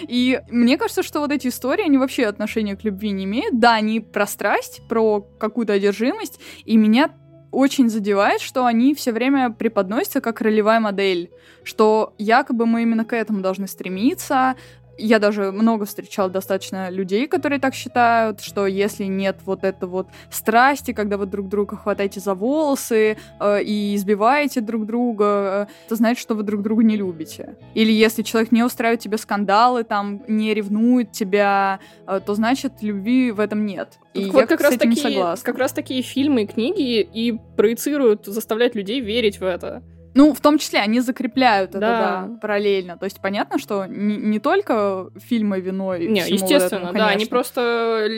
[0.00, 3.58] И мне кажется, что вот эти истории, они вообще отношения к любви не имеют.
[3.60, 7.10] Да, они про страсть, про какую-то одержимость, и меня
[7.50, 11.30] очень задевает, что они все время преподносятся как ролевая модель,
[11.64, 14.56] что якобы мы именно к этому должны стремиться,
[14.98, 20.08] я даже много встречала достаточно людей, которые так считают, что если нет вот этой вот
[20.30, 25.96] страсти, когда вы друг друга хватаете за волосы э, и избиваете друг друга, э, то
[25.96, 27.56] значит, что вы друг друга не любите.
[27.74, 33.30] Или если человек не устраивает тебе скандалы, там, не ревнует тебя, э, то значит, любви
[33.30, 33.98] в этом нет.
[34.14, 35.36] И вот я как раз такие.
[35.42, 39.82] Как раз такие фильмы и книги и проецируют, заставляют людей верить в это.
[40.14, 42.96] Ну, в том числе они закрепляют это, да, параллельно.
[42.98, 46.08] То есть понятно, что не, не только фильмы виной.
[46.08, 48.08] Не, естественно, этому, да, они просто,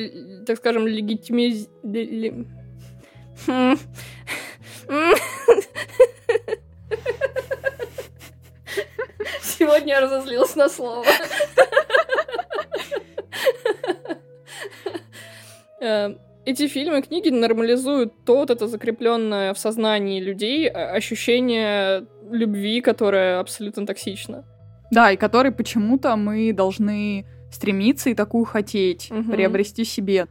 [0.47, 1.69] так скажем, легитимиз...
[9.43, 11.05] Сегодня я разозлилась на слово.
[16.51, 22.81] Эти фильмы и книги нормализуют то вот это закрепленное в сознании людей а, ощущение любви,
[22.81, 24.45] которое абсолютно токсично.
[24.91, 29.31] Да, и которой почему-то мы должны стремиться и такую хотеть, угу.
[29.31, 30.27] приобрести себе.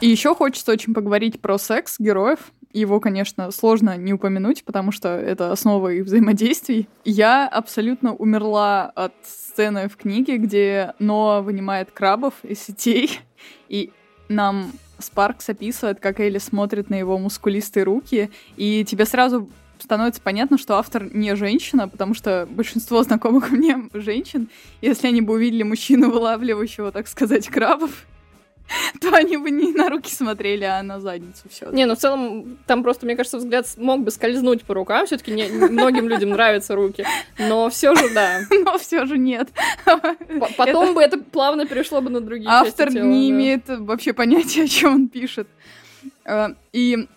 [0.00, 2.52] И еще хочется очень поговорить про секс героев.
[2.72, 6.88] Его, конечно, сложно не упомянуть, потому что это основа их взаимодействий.
[7.04, 13.20] Я абсолютно умерла от сцены в книге, где Ноа вынимает крабов из сетей,
[13.68, 13.90] и
[14.28, 19.48] нам Спаркс описывает, как Элли смотрит на его мускулистые руки, и тебе сразу
[19.82, 24.48] становится понятно, что автор не женщина, потому что большинство знакомых мне женщин,
[24.80, 28.06] если они бы увидели мужчину, вылавливающего, так сказать, крабов,
[29.00, 31.70] то они бы не на руки смотрели, а на задницу все.
[31.70, 35.06] Не, ну в целом там просто, мне кажется, взгляд мог бы скользнуть по рукам.
[35.06, 37.04] Все-таки многим людям нравятся руки.
[37.38, 38.40] Но все же да.
[38.50, 39.48] Но все же нет.
[40.56, 44.94] Потом бы это плавно перешло бы на другие Автор не имеет вообще понятия, о чем
[44.94, 45.48] он пишет.
[46.24, 47.08] Э, и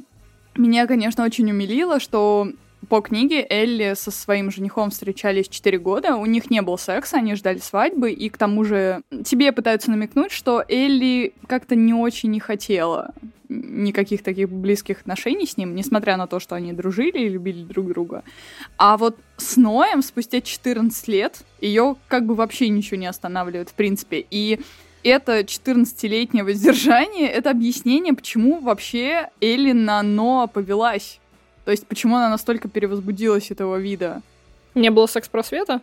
[0.55, 2.47] меня, конечно, очень умилило, что
[2.89, 7.35] по книге Элли со своим женихом встречались 4 года, у них не было секса, они
[7.35, 12.39] ждали свадьбы, и к тому же тебе пытаются намекнуть, что Элли как-то не очень не
[12.39, 13.13] хотела
[13.49, 17.87] никаких таких близких отношений с ним, несмотря на то, что они дружили и любили друг
[17.87, 18.23] друга.
[18.77, 23.73] А вот с Ноем спустя 14 лет ее как бы вообще ничего не останавливает, в
[23.73, 24.25] принципе.
[24.31, 24.59] И
[25.03, 31.19] это 14-летнее воздержание, это объяснение, почему вообще Элли на Ноа повелась.
[31.65, 34.21] То есть, почему она настолько перевозбудилась этого вида?
[34.75, 35.81] Не было секс-просвета?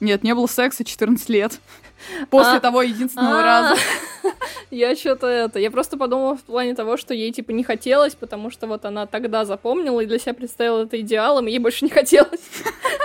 [0.00, 1.60] Нет, не было секса 14 лет.
[2.30, 3.80] После а, того единственного а, раза.
[4.70, 5.58] Я что-то это...
[5.58, 9.06] Я просто подумала в плане того, что ей, типа, не хотелось, потому что вот она
[9.06, 12.40] тогда запомнила и для себя представила это идеалом, и ей больше не хотелось.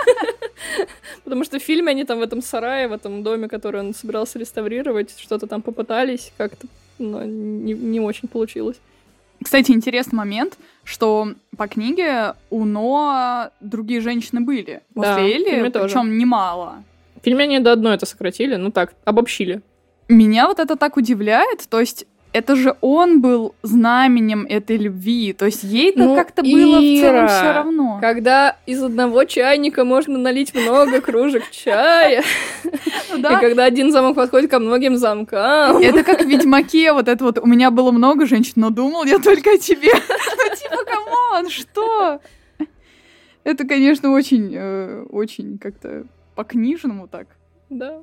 [1.24, 4.38] Потому что в фильме они там в этом сарае, в этом доме, который он собирался
[4.38, 6.66] реставрировать, что-то там попытались как-то,
[6.98, 8.76] но не, не очень получилось.
[9.46, 14.80] Кстати, интересный момент, что по книге у Ноа другие женщины были.
[14.92, 16.82] После да, Элли, причем немало.
[17.20, 19.62] В фильме они до одной это сократили, ну так, обобщили.
[20.08, 25.32] Меня вот это так удивляет, то есть это же он был знаменем этой любви.
[25.32, 27.98] То есть ей-то ну, как-то было в целом все равно.
[28.02, 32.22] Когда из одного чайника можно налить много кружек чая,
[33.16, 35.78] ну и когда один замок подходит ко многим замкам.
[35.78, 39.18] Это как в Ведьмаке, вот это вот, у меня было много женщин, но думал я
[39.18, 39.92] только о тебе.
[40.38, 42.20] Ну типа, come on, что?
[43.44, 47.28] Это, конечно, очень, э, очень как-то по-книжному так.
[47.70, 48.02] Да.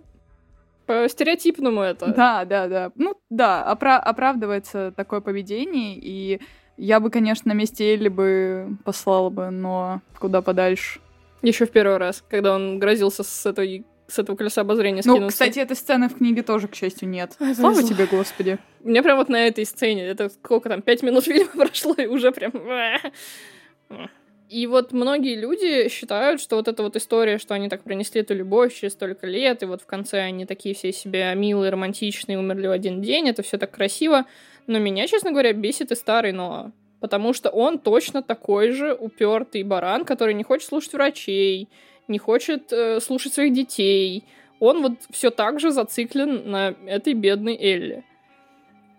[0.85, 2.07] По стереотипному это.
[2.07, 2.91] Да, да, да.
[2.95, 6.41] Ну да, опра- оправдывается такое поведение, и
[6.77, 10.99] я бы, конечно, на месте Элли бы послала бы, но куда подальше.
[11.41, 15.21] Еще в первый раз, когда он грозился с этой с этого колеса обозрения ну, скинуться.
[15.21, 17.35] Ну, кстати, этой сцены в книге тоже, к счастью, нет.
[17.39, 17.95] Ой, Слава повезло.
[17.95, 18.59] тебе, Господи.
[18.83, 22.31] Меня прям вот на этой сцене, это сколько там, пять минут фильма прошло, и уже
[22.31, 22.51] прям...
[24.53, 28.35] И вот многие люди считают, что вот эта вот история, что они так принесли эту
[28.35, 32.67] любовь через столько лет, и вот в конце они такие все себе милые, романтичные, умерли
[32.67, 34.25] в один день, это все так красиво.
[34.67, 36.71] Но меня, честно говоря, бесит и старый Ноа.
[36.99, 41.67] Потому что он точно такой же упертый баран, который не хочет слушать врачей,
[42.07, 44.23] не хочет э, слушать своих детей.
[44.59, 48.03] Он вот все так же зациклен на этой бедной Элли.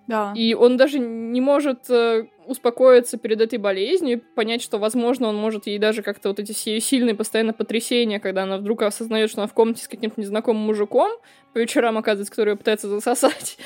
[0.09, 0.33] Да.
[0.37, 5.67] И он даже не может э, успокоиться перед этой болезнью, понять, что, возможно, он может
[5.67, 9.49] ей даже как-то вот эти все сильные постоянно потрясения, когда она вдруг осознает, что она
[9.49, 11.13] в комнате с каким-то незнакомым мужиком,
[11.55, 13.57] по вечерам, оказывается, который ее пытается засосать.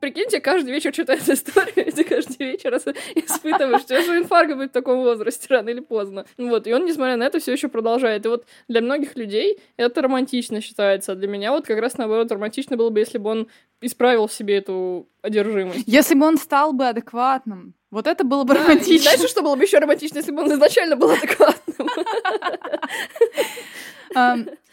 [0.00, 4.72] Прикиньте, каждый вечер читает историю, и ты каждый вечер испытываешь, что же инфаркт будет в
[4.72, 6.26] таком возрасте, рано или поздно.
[6.36, 8.26] Вот, и он, несмотря на это, все еще продолжает.
[8.26, 12.76] И вот для многих людей это романтично считается, для меня вот как раз наоборот романтично
[12.76, 13.48] было бы, если бы он
[13.80, 15.84] исправил себе эту одержимость.
[15.86, 19.12] Если бы он стал бы адекватным, вот это было бы да, романтично.
[19.12, 21.88] Знаешь, что было бы еще романтично, если бы он изначально был адекватным?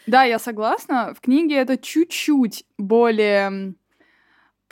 [0.06, 1.14] Да, я согласна.
[1.14, 3.74] В книге это чуть-чуть более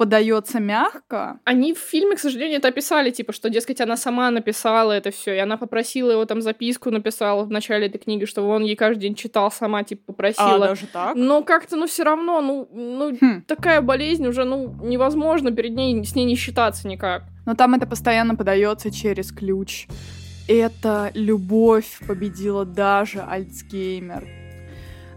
[0.00, 1.40] подается мягко.
[1.44, 5.34] Они в фильме, к сожалению, это описали, типа, что, дескать, она сама написала это все,
[5.34, 9.02] и она попросила его там записку написала в начале этой книги, чтобы он ей каждый
[9.02, 10.54] день читал сама, типа, попросила.
[10.54, 11.14] А, даже так?
[11.16, 13.42] Но как-то, ну, все равно, ну, ну хм.
[13.46, 17.24] такая болезнь уже, ну, невозможно перед ней, с ней не считаться никак.
[17.44, 19.86] Но там это постоянно подается через ключ.
[20.48, 24.26] Это любовь победила даже Альцгеймер.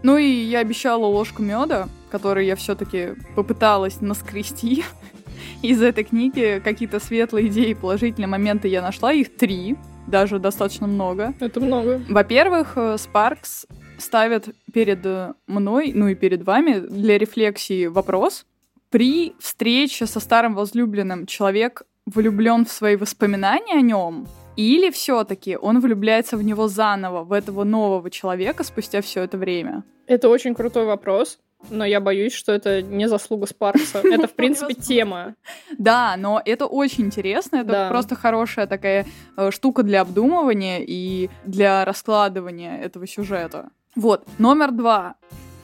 [0.02, 4.84] Ну и я обещала ложку меда, который я все-таки попыталась наскрести
[5.62, 6.62] из этой книги.
[6.62, 9.12] Какие-то светлые идеи, положительные моменты я нашла.
[9.12, 11.34] Их три, даже достаточно много.
[11.40, 12.00] Это много.
[12.08, 15.04] Во-первых, Спаркс э, ставит перед
[15.48, 18.46] мной, ну и перед вами для рефлексии вопрос.
[18.90, 25.80] При встрече со старым возлюбленным человек влюблен в свои воспоминания о нем, или все-таки он
[25.80, 29.82] влюбляется в него заново, в этого нового человека спустя все это время?
[30.06, 31.38] Это очень крутой вопрос.
[31.70, 33.98] Но я боюсь, что это не заслуга Спаркса.
[34.04, 35.34] Это, в принципе, тема.
[35.78, 37.56] Да, но это очень интересно.
[37.56, 37.88] Это да.
[37.88, 43.70] просто хорошая такая э, штука для обдумывания и для раскладывания этого сюжета.
[43.96, 45.14] Вот, номер два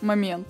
[0.01, 0.47] момент.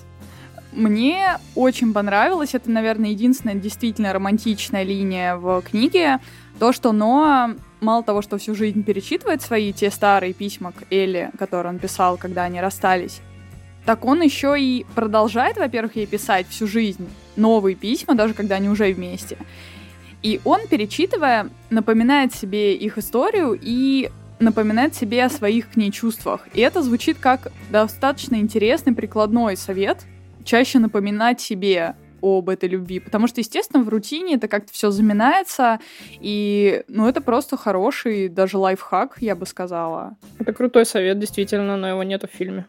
[0.73, 6.21] Мне очень понравилось, это, наверное, единственная действительно романтичная линия в книге,
[6.61, 11.31] то, что Ноа мало того, что всю жизнь перечитывает свои те старые письма к Элли,
[11.39, 13.21] которые он писал, когда они расстались,
[13.90, 18.68] так он еще и продолжает, во-первых, ей писать всю жизнь новые письма, даже когда они
[18.68, 19.37] уже вместе.
[20.22, 26.46] И он, перечитывая, напоминает себе их историю и напоминает себе о своих к ней чувствах.
[26.55, 30.05] И это звучит как достаточно интересный прикладной совет,
[30.44, 35.81] чаще напоминать себе об этой любви, потому что, естественно, в рутине это как-то все заминается,
[36.20, 40.16] и, ну, это просто хороший даже лайфхак, я бы сказала.
[40.38, 42.66] Это крутой совет, действительно, но его нету в фильме.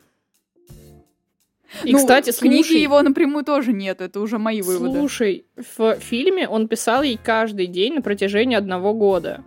[1.83, 4.99] И, ну, кстати, в слушай, книге его напрямую тоже нет, это уже мои выводы.
[4.99, 9.43] Слушай, в фильме он писал ей каждый день на протяжении одного года.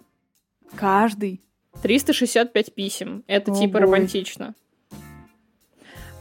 [0.75, 1.41] Каждый?
[1.83, 3.25] 365 писем.
[3.27, 3.83] Это О, типа бой.
[3.83, 4.55] романтично.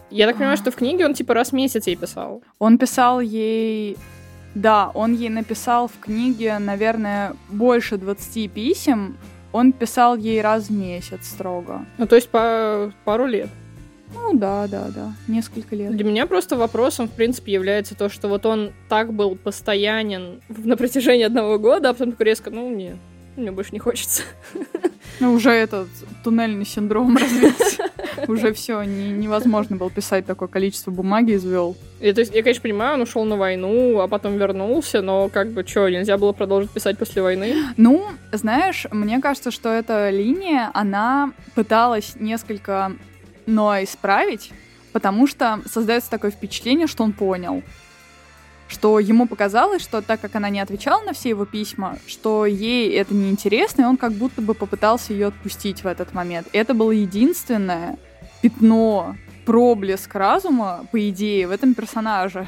[0.10, 2.44] Я так понимаю, что в книге он типа раз в месяц ей писал.
[2.60, 3.98] Он писал ей...
[4.54, 9.18] Да, он ей написал в книге, наверное, больше 20 писем.
[9.52, 11.86] Он писал ей раз в месяц строго.
[11.98, 13.50] Ну, то есть по пару лет.
[14.14, 15.96] Ну да, да, да, несколько лет.
[15.96, 20.78] Для меня просто вопросом, в принципе, является то, что вот он так был постоянен на
[20.78, 22.98] протяжении одного года, а потом такой резко, ну нет,
[23.36, 24.24] мне больше не хочется.
[25.20, 25.88] Ну, уже этот
[26.24, 27.90] туннельный синдром развился.
[28.28, 31.76] Уже все, не, невозможно было писать такое количество бумаги извел.
[32.00, 35.52] И, то есть, я, конечно, понимаю, он ушел на войну, а потом вернулся, но как
[35.52, 37.56] бы что, нельзя было продолжить писать после войны?
[37.78, 42.94] Ну, знаешь, мне кажется, что эта линия, она пыталась несколько
[43.46, 44.52] но исправить,
[44.92, 47.64] потому что создается такое впечатление, что он понял
[48.70, 52.92] что ему показалось, что так как она не отвечала на все его письма, что ей
[52.96, 56.48] это неинтересно, и он как будто бы попытался ее отпустить в этот момент.
[56.54, 57.98] Это было единственное
[58.42, 62.48] пятно, проблеск разума, по идее, в этом персонаже.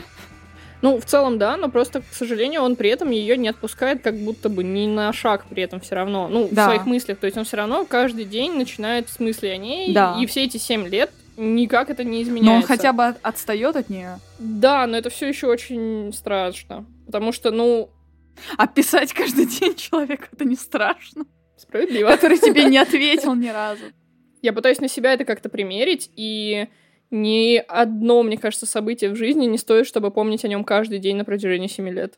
[0.86, 4.16] Ну, в целом, да, но просто, к сожалению, он при этом ее не отпускает, как
[4.16, 6.28] будто бы ни на шаг при этом все равно.
[6.28, 6.62] Ну, да.
[6.62, 7.18] в своих мыслях.
[7.18, 10.16] То есть он все равно каждый день начинает с мысли о ней, да.
[10.22, 12.52] и все эти семь лет никак это не изменяется.
[12.52, 14.20] Но он хотя бы отстает от нее.
[14.38, 16.86] Да, но это все еще очень страшно.
[17.08, 17.90] Потому что, ну.
[18.56, 21.26] А писать каждый день человека это не страшно.
[21.58, 22.12] Справедливо.
[22.12, 23.86] Который тебе не ответил ни разу.
[24.44, 26.68] Я пытаюсь на себя это как-то примерить, и
[27.12, 31.18] ни одно, мне кажется, событие в жизни не стоит, чтобы помнить о нем каждый день
[31.18, 32.18] на протяжении семи лет.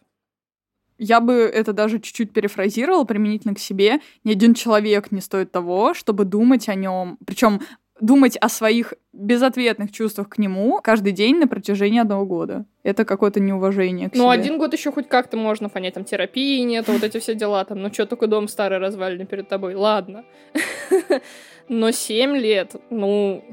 [0.97, 3.99] я бы это даже чуть-чуть перефразировала применительно к себе.
[4.23, 7.17] Ни один человек не стоит того, чтобы думать о нем.
[7.25, 7.61] Причем
[7.99, 12.65] думать о своих безответных чувствах к нему каждый день на протяжении одного года.
[12.83, 14.31] Это какое-то неуважение к ну, себе.
[14.31, 17.81] Один год еще хоть как-то можно понять, там терапии нет, вот эти все дела, там,
[17.81, 20.25] ну что, только дом старый развалины перед тобой, ладно.
[21.69, 23.43] Но семь лет, ну,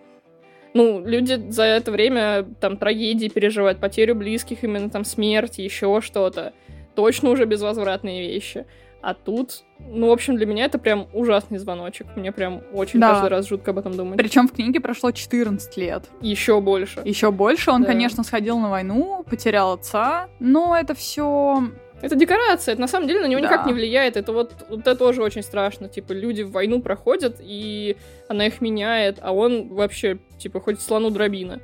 [0.75, 6.53] ну, люди за это время там трагедии переживают, потерю близких, именно там смерть, еще что-то.
[6.97, 8.67] Точно уже безвозвратные вещи.
[9.01, 12.07] А тут, ну, в общем, для меня это прям ужасный звоночек.
[12.17, 13.11] Мне прям очень да.
[13.11, 14.17] каждый раз жутко об этом думать.
[14.17, 16.05] Причем в книге прошло 14 лет.
[16.23, 17.03] Еще больше.
[17.05, 17.71] Еще больше.
[17.71, 17.89] Он, да.
[17.89, 21.65] конечно, сходил на войну, потерял отца, но это все
[22.05, 23.49] это декорация, это на самом деле на него да.
[23.49, 24.19] никак не влияет.
[24.19, 25.89] Это вот, вот это тоже очень страшно.
[25.89, 27.97] Типа, люди в войну проходят, и
[28.29, 31.61] она их меняет, а он вообще, типа, хоть слону дробина.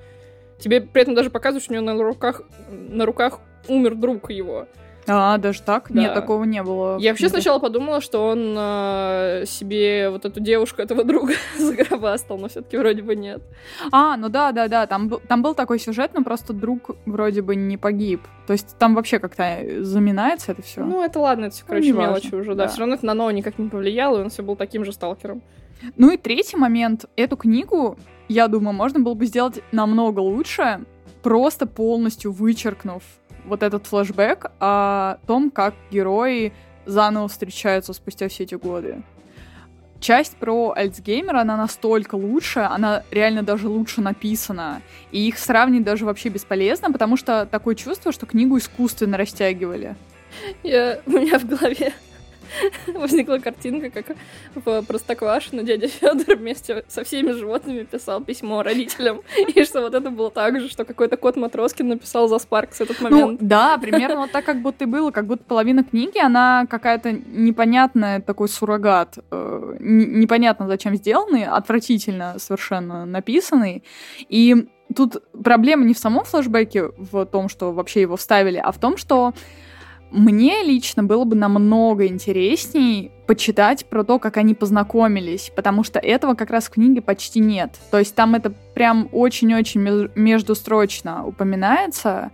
[0.59, 4.67] Тебе при этом даже показывают, что у него на руках, на руках умер друг его.
[5.07, 5.87] А, даже так?
[5.91, 6.01] Да.
[6.01, 6.99] Нет, такого не было.
[6.99, 12.49] Я вообще сначала подумала, что он э, себе вот эту девушку этого друга загробастал, но
[12.49, 13.43] все-таки вроде бы нет.
[13.93, 17.57] А, ну да, да, да, там, там был такой сюжет, но просто друг вроде бы
[17.57, 18.23] не погиб.
[18.47, 20.85] То есть там вообще как-то заминается это все.
[20.85, 22.65] Ну, это ладно, это все, короче, ну, мелочи уже, да.
[22.65, 22.69] да.
[22.69, 25.43] Все равно это на Ноа никак не повлияло, и он все был таким же сталкером.
[25.97, 27.07] Ну и третий момент.
[27.17, 27.97] Эту книгу,
[28.29, 30.85] я думаю, можно было бы сделать намного лучше,
[31.23, 33.03] просто полностью вычеркнув
[33.51, 36.53] вот этот флэшбэк о том, как герои
[36.87, 39.03] заново встречаются спустя все эти годы.
[40.01, 44.81] Часть про Альцгеймера, она настолько лучше, она реально даже лучше написана.
[45.13, 49.97] И их сравнить даже вообще бесполезно, потому что такое чувство, что книгу искусственно растягивали.
[50.63, 51.93] Я, у меня в голове
[52.95, 54.17] возникла картинка, как
[54.55, 59.23] в Простоквашино дядя Федор вместе со всеми животными писал письмо родителям,
[59.55, 63.01] и что вот это было так же, что какой-то кот Матроскин написал за Спаркс этот
[63.01, 63.41] ну момент.
[63.41, 67.13] Ну, да, примерно вот так как будто и было, как будто половина книги, она какая-то
[67.13, 73.85] непонятная, такой суррогат, э, непонятно зачем сделанный, отвратительно совершенно написанный,
[74.29, 78.79] и тут проблема не в самом флэшбэке, в том, что вообще его вставили, а в
[78.79, 79.33] том, что
[80.11, 86.35] мне лично было бы намного интересней почитать про то, как они познакомились, потому что этого
[86.35, 87.79] как раз в книге почти нет.
[87.91, 89.81] То есть там это прям очень-очень
[90.15, 92.33] междустрочно упоминается.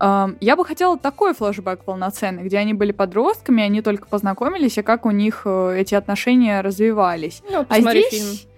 [0.00, 4.82] Эм, я бы хотела такой флешбэк полноценный, где они были подростками, они только познакомились, и
[4.82, 7.42] как у них э, эти отношения развивались.
[7.50, 8.10] Ну, а здесь...
[8.10, 8.55] фильм.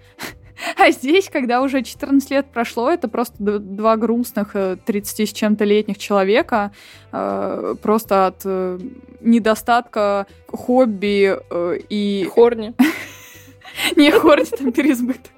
[0.77, 4.55] А здесь, когда уже 14 лет прошло, это просто два грустных
[4.85, 6.71] 30 э, с чем-то летних человека
[7.11, 8.79] э, просто от э,
[9.21, 11.37] недостатка хобби
[11.89, 12.29] и...
[12.33, 12.73] Хорни.
[13.95, 15.31] Не хорни, там переизбыток.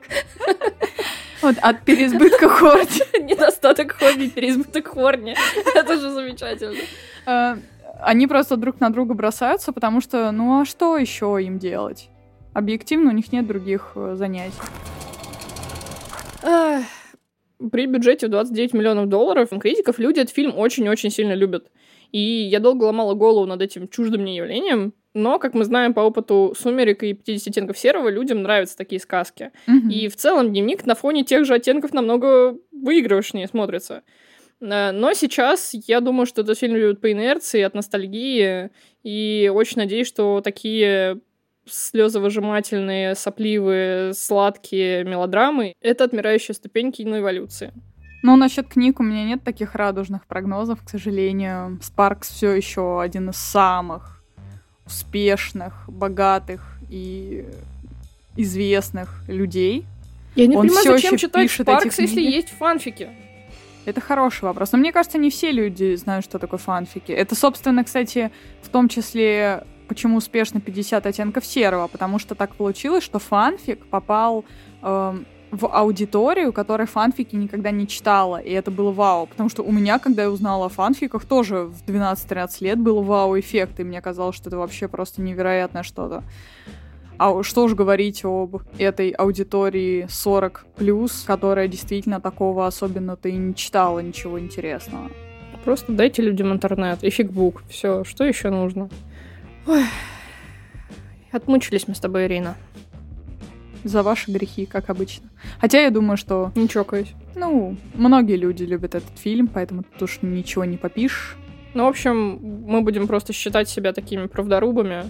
[1.41, 3.24] Вот, от переизбытка хорни.
[3.24, 5.36] Недостаток хобби, переизбыток хорни.
[5.76, 7.59] Это же замечательно.
[8.03, 12.09] Они просто друг на друга бросаются, потому что, ну а что еще им делать?
[12.53, 14.57] Объективно у них нет других занятий.
[16.41, 21.69] При бюджете в 29 миллионов долларов критиков люди этот фильм очень-очень сильно любят.
[22.11, 26.01] И я долго ломала голову над этим чуждым мне явлением, но, как мы знаем по
[26.01, 29.51] опыту «Сумерек» и «50 оттенков серого», людям нравятся такие сказки.
[29.67, 29.91] Mm-hmm.
[29.91, 34.03] И в целом дневник на фоне тех же оттенков намного выигрывающнее смотрится.
[34.61, 38.69] Э, но сейчас я думаю, что этот фильм любят по инерции, от ностальгии,
[39.03, 41.19] и очень надеюсь, что такие
[41.72, 47.74] слезовыжимательные, сопливые, сладкие мелодрамы— это отмирающая ступень киноэволюции.
[48.24, 51.80] Ну, насчет книг у меня нет таких радужных прогнозов, к сожалению.
[51.82, 54.24] Спаркс все еще один из самых
[54.86, 57.45] успешных, богатых и
[58.36, 59.86] известных людей.
[60.36, 63.09] Я не Он понимаю, зачем читать Спаркс, если есть фанфики.
[63.86, 64.72] Это хороший вопрос.
[64.72, 67.11] Но мне кажется, не все люди знают, что такое фанфики.
[67.11, 73.03] Это, собственно, кстати, в том числе почему успешно 50 оттенков серого, потому что так получилось,
[73.03, 74.45] что фанфик попал
[74.81, 75.15] э,
[75.51, 79.99] в аудиторию, которая фанфики никогда не читала, и это было вау, потому что у меня,
[79.99, 84.47] когда я узнала о фанфиках, тоже в 12-13 лет был вау-эффект, и мне казалось, что
[84.47, 86.23] это вообще просто невероятное что-то.
[87.17, 93.55] А что уж говорить об этой аудитории 40 плюс, которая действительно такого особенно-то и не
[93.55, 95.11] читала ничего интересного.
[95.65, 97.61] Просто дайте людям интернет и фигбук.
[97.69, 98.89] Все, что еще нужно?
[99.68, 99.84] Ой.
[101.32, 102.55] Отмучились мы с тобой, Ирина.
[103.84, 105.30] За ваши грехи, как обычно.
[105.59, 106.51] Хотя я думаю, что...
[106.55, 107.14] Не чокаюсь.
[107.36, 111.38] Ну, многие люди любят этот фильм, поэтому тут уж ничего не попишешь.
[111.74, 115.09] Ну, в общем, мы будем просто считать себя такими правдорубами,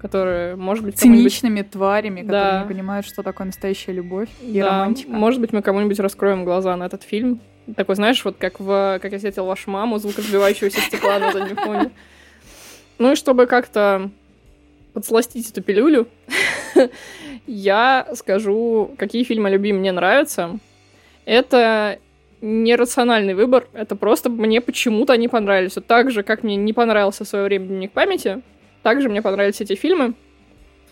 [0.00, 2.26] которые, может быть, Циничными тварями, да.
[2.26, 4.70] которые не понимают, что такое настоящая любовь и да.
[4.70, 5.10] романтика.
[5.10, 7.40] Может быть, мы кому-нибудь раскроем глаза на этот фильм.
[7.76, 11.56] Такой, знаешь, вот как в «Как я встретил вашу маму», звук разбивающегося стекла на заднем
[11.56, 11.90] фоне.
[13.00, 14.10] Ну и чтобы как-то
[14.92, 16.06] подсластить эту пилюлю,
[17.46, 20.58] я скажу, какие фильмы любви мне нравятся.
[21.24, 21.98] Это
[22.42, 25.76] нерациональный выбор, это просто мне почему-то они понравились.
[25.76, 28.42] Вот так же, как мне не понравился в свое время «Дневник памяти»,
[28.82, 30.12] так же мне понравились эти фильмы.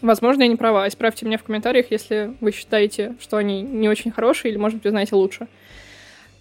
[0.00, 0.88] Возможно, я не права.
[0.88, 4.84] Исправьте меня в комментариях, если вы считаете, что они не очень хорошие, или, может быть,
[4.84, 5.46] вы знаете лучше.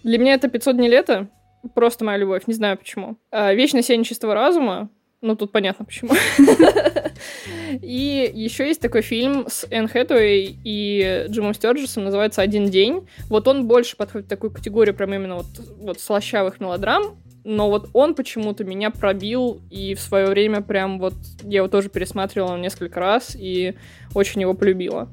[0.02, 1.28] Для меня это «500 дней лета»,
[1.74, 3.18] просто моя любовь, не знаю почему.
[3.30, 4.88] А «Вечное сияние чистого разума»,
[5.20, 6.12] ну, тут понятно почему.
[7.82, 13.08] И еще есть такой фильм с Энн Хэтэуэй и Джимом Стёрджесом, называется «Один день».
[13.28, 15.46] Вот он больше подходит в такую категорию прям именно вот,
[15.80, 21.14] вот слащавых мелодрам, но вот он почему-то меня пробил, и в свое время прям вот
[21.42, 23.74] я его тоже пересматривала несколько раз, и
[24.14, 25.08] очень его полюбила.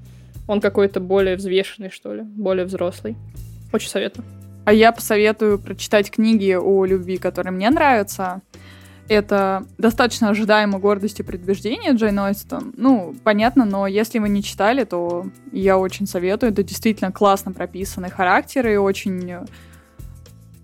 [0.48, 3.16] Он какой-то более взвешенный, что ли, более взрослый.
[3.74, 4.26] Очень советую.
[4.66, 8.42] А я посоветую прочитать книги о любви, которые мне нравятся.
[9.08, 12.74] Это достаточно ожидаемо гордость и предубеждение Джейн Ойстон.
[12.76, 16.52] Ну, понятно, но если вы не читали, то я очень советую.
[16.52, 19.34] Это действительно классно прописанные характеры и очень...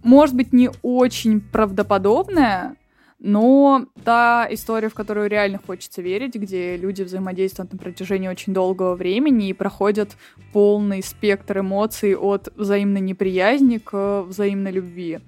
[0.03, 2.75] Может быть, не очень правдоподобная,
[3.19, 8.95] но та история, в которую реально хочется верить, где люди взаимодействуют на протяжении очень долгого
[8.95, 10.17] времени и проходят
[10.53, 15.19] полный спектр эмоций от взаимной неприязни к взаимной любви.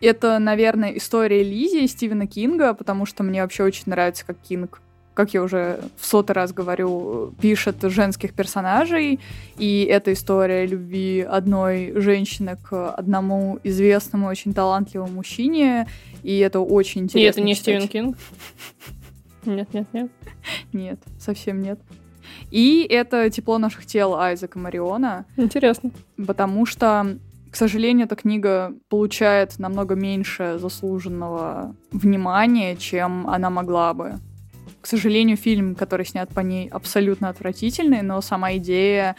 [0.00, 4.80] Это, наверное, история Лизи и Стивена Кинга, потому что мне вообще очень нравится, как Кинг
[5.12, 9.20] как я уже в сотый раз говорю, пишет женских персонажей,
[9.58, 15.88] и это история любви одной женщины к одному известному, очень талантливому мужчине,
[16.22, 17.26] и это очень интересно.
[17.26, 17.82] И это не читать.
[17.82, 18.18] Стивен Кинг?
[19.44, 20.10] Нет, нет, нет.
[20.72, 21.78] Нет, совсем нет.
[22.50, 25.26] И это «Тепло наших тел» Айзека Мариона.
[25.36, 25.90] Интересно.
[26.16, 27.18] Потому что
[27.50, 34.14] к сожалению, эта книга получает намного меньше заслуженного внимания, чем она могла бы.
[34.80, 39.16] К сожалению, фильм, который снят по ней, абсолютно отвратительный, но сама идея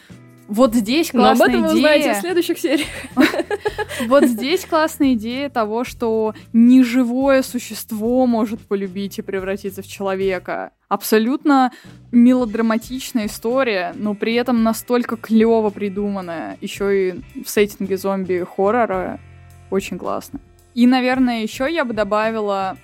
[0.48, 1.72] вот здесь классная Но об этом идея.
[1.72, 2.88] вы узнаете в следующих сериях.
[4.08, 10.72] Вот здесь классная идея того, что неживое существо может полюбить и превратиться в человека.
[10.88, 11.72] Абсолютно
[12.12, 16.58] мелодраматичная история, но при этом настолько клево придуманная.
[16.62, 19.20] Еще и в сеттинге зомби-хоррора
[19.70, 20.40] очень классно.
[20.74, 22.78] И, наверное, еще я бы добавила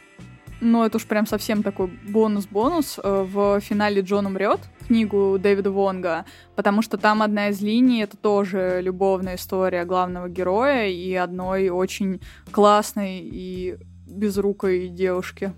[0.60, 6.26] ну, это уж прям совсем такой бонус-бонус, э, в финале Джон умрет, книгу Дэвида Вонга,
[6.56, 12.22] потому что там одна из линий— это тоже любовная история главного героя и одной очень
[12.52, 13.78] классной и
[14.08, 15.54] безрукой девушки.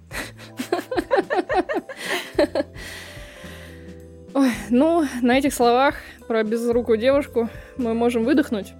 [4.70, 5.96] Ну, на этих словах
[6.28, 8.74] про безрукую девушку мы можем выдохнуть.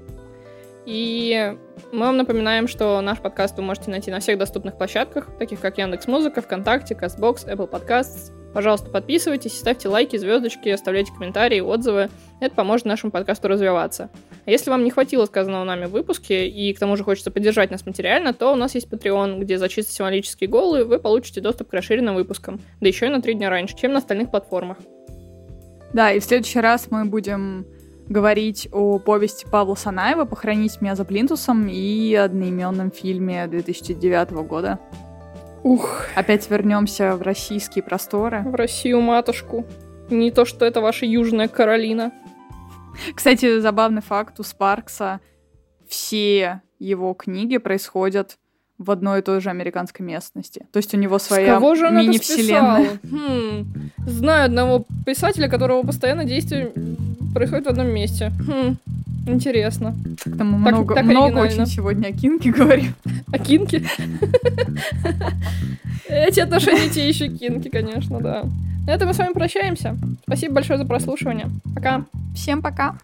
[0.86, 1.56] И
[1.92, 5.78] мы вам напоминаем, что наш подкаст вы можете найти на всех доступных площадках, таких как
[5.78, 8.32] Яндекс Музыка, ВКонтакте, Castbox, Apple Podcasts.
[8.54, 12.10] Пожалуйста, подписывайтесь, ставьте лайки, звездочки, оставляйте комментарии, отзывы.
[12.40, 14.10] Это поможет нашему подкасту развиваться.
[14.46, 17.70] А если вам не хватило сказанного нами в выпуске, и к тому же хочется поддержать
[17.70, 21.70] нас материально, то у нас есть Patreon, где за чисто символические голы вы получите доступ
[21.70, 24.78] к расширенным выпускам, да еще и на три дня раньше, чем на остальных платформах.
[25.94, 27.68] Да, и в следующий раз мы будем
[28.08, 34.80] говорить о повести Павла Санаева «Похоронить меня за плинтусом» и одноименном фильме 2009 года.
[35.64, 36.06] Ух.
[36.16, 38.42] Опять вернемся в российские просторы.
[38.42, 39.66] В Россию матушку.
[40.10, 42.12] Не то, что это ваша Южная Каролина.
[43.14, 45.20] Кстати, забавный факт у Спаркса.
[45.88, 48.38] Все его книги происходят
[48.78, 50.66] в одной и той же американской местности.
[50.72, 53.00] То есть у него своя мини-вселенная.
[53.04, 53.92] Хм.
[54.08, 56.72] Знаю одного писателя, которого постоянно действие
[57.34, 58.32] происходит в одном месте.
[58.48, 58.78] Хм.
[59.34, 59.96] Интересно.
[60.06, 62.94] Мы так, много, так много очень сегодня о Кинке говорим.
[63.32, 63.84] О Кинке?
[66.08, 68.46] Эти отношения те еще Кинки, конечно, да.
[68.88, 69.96] На этом мы с вами прощаемся.
[70.24, 71.48] Спасибо большое за прослушивание.
[71.76, 72.06] Пока.
[72.34, 72.98] Всем пока.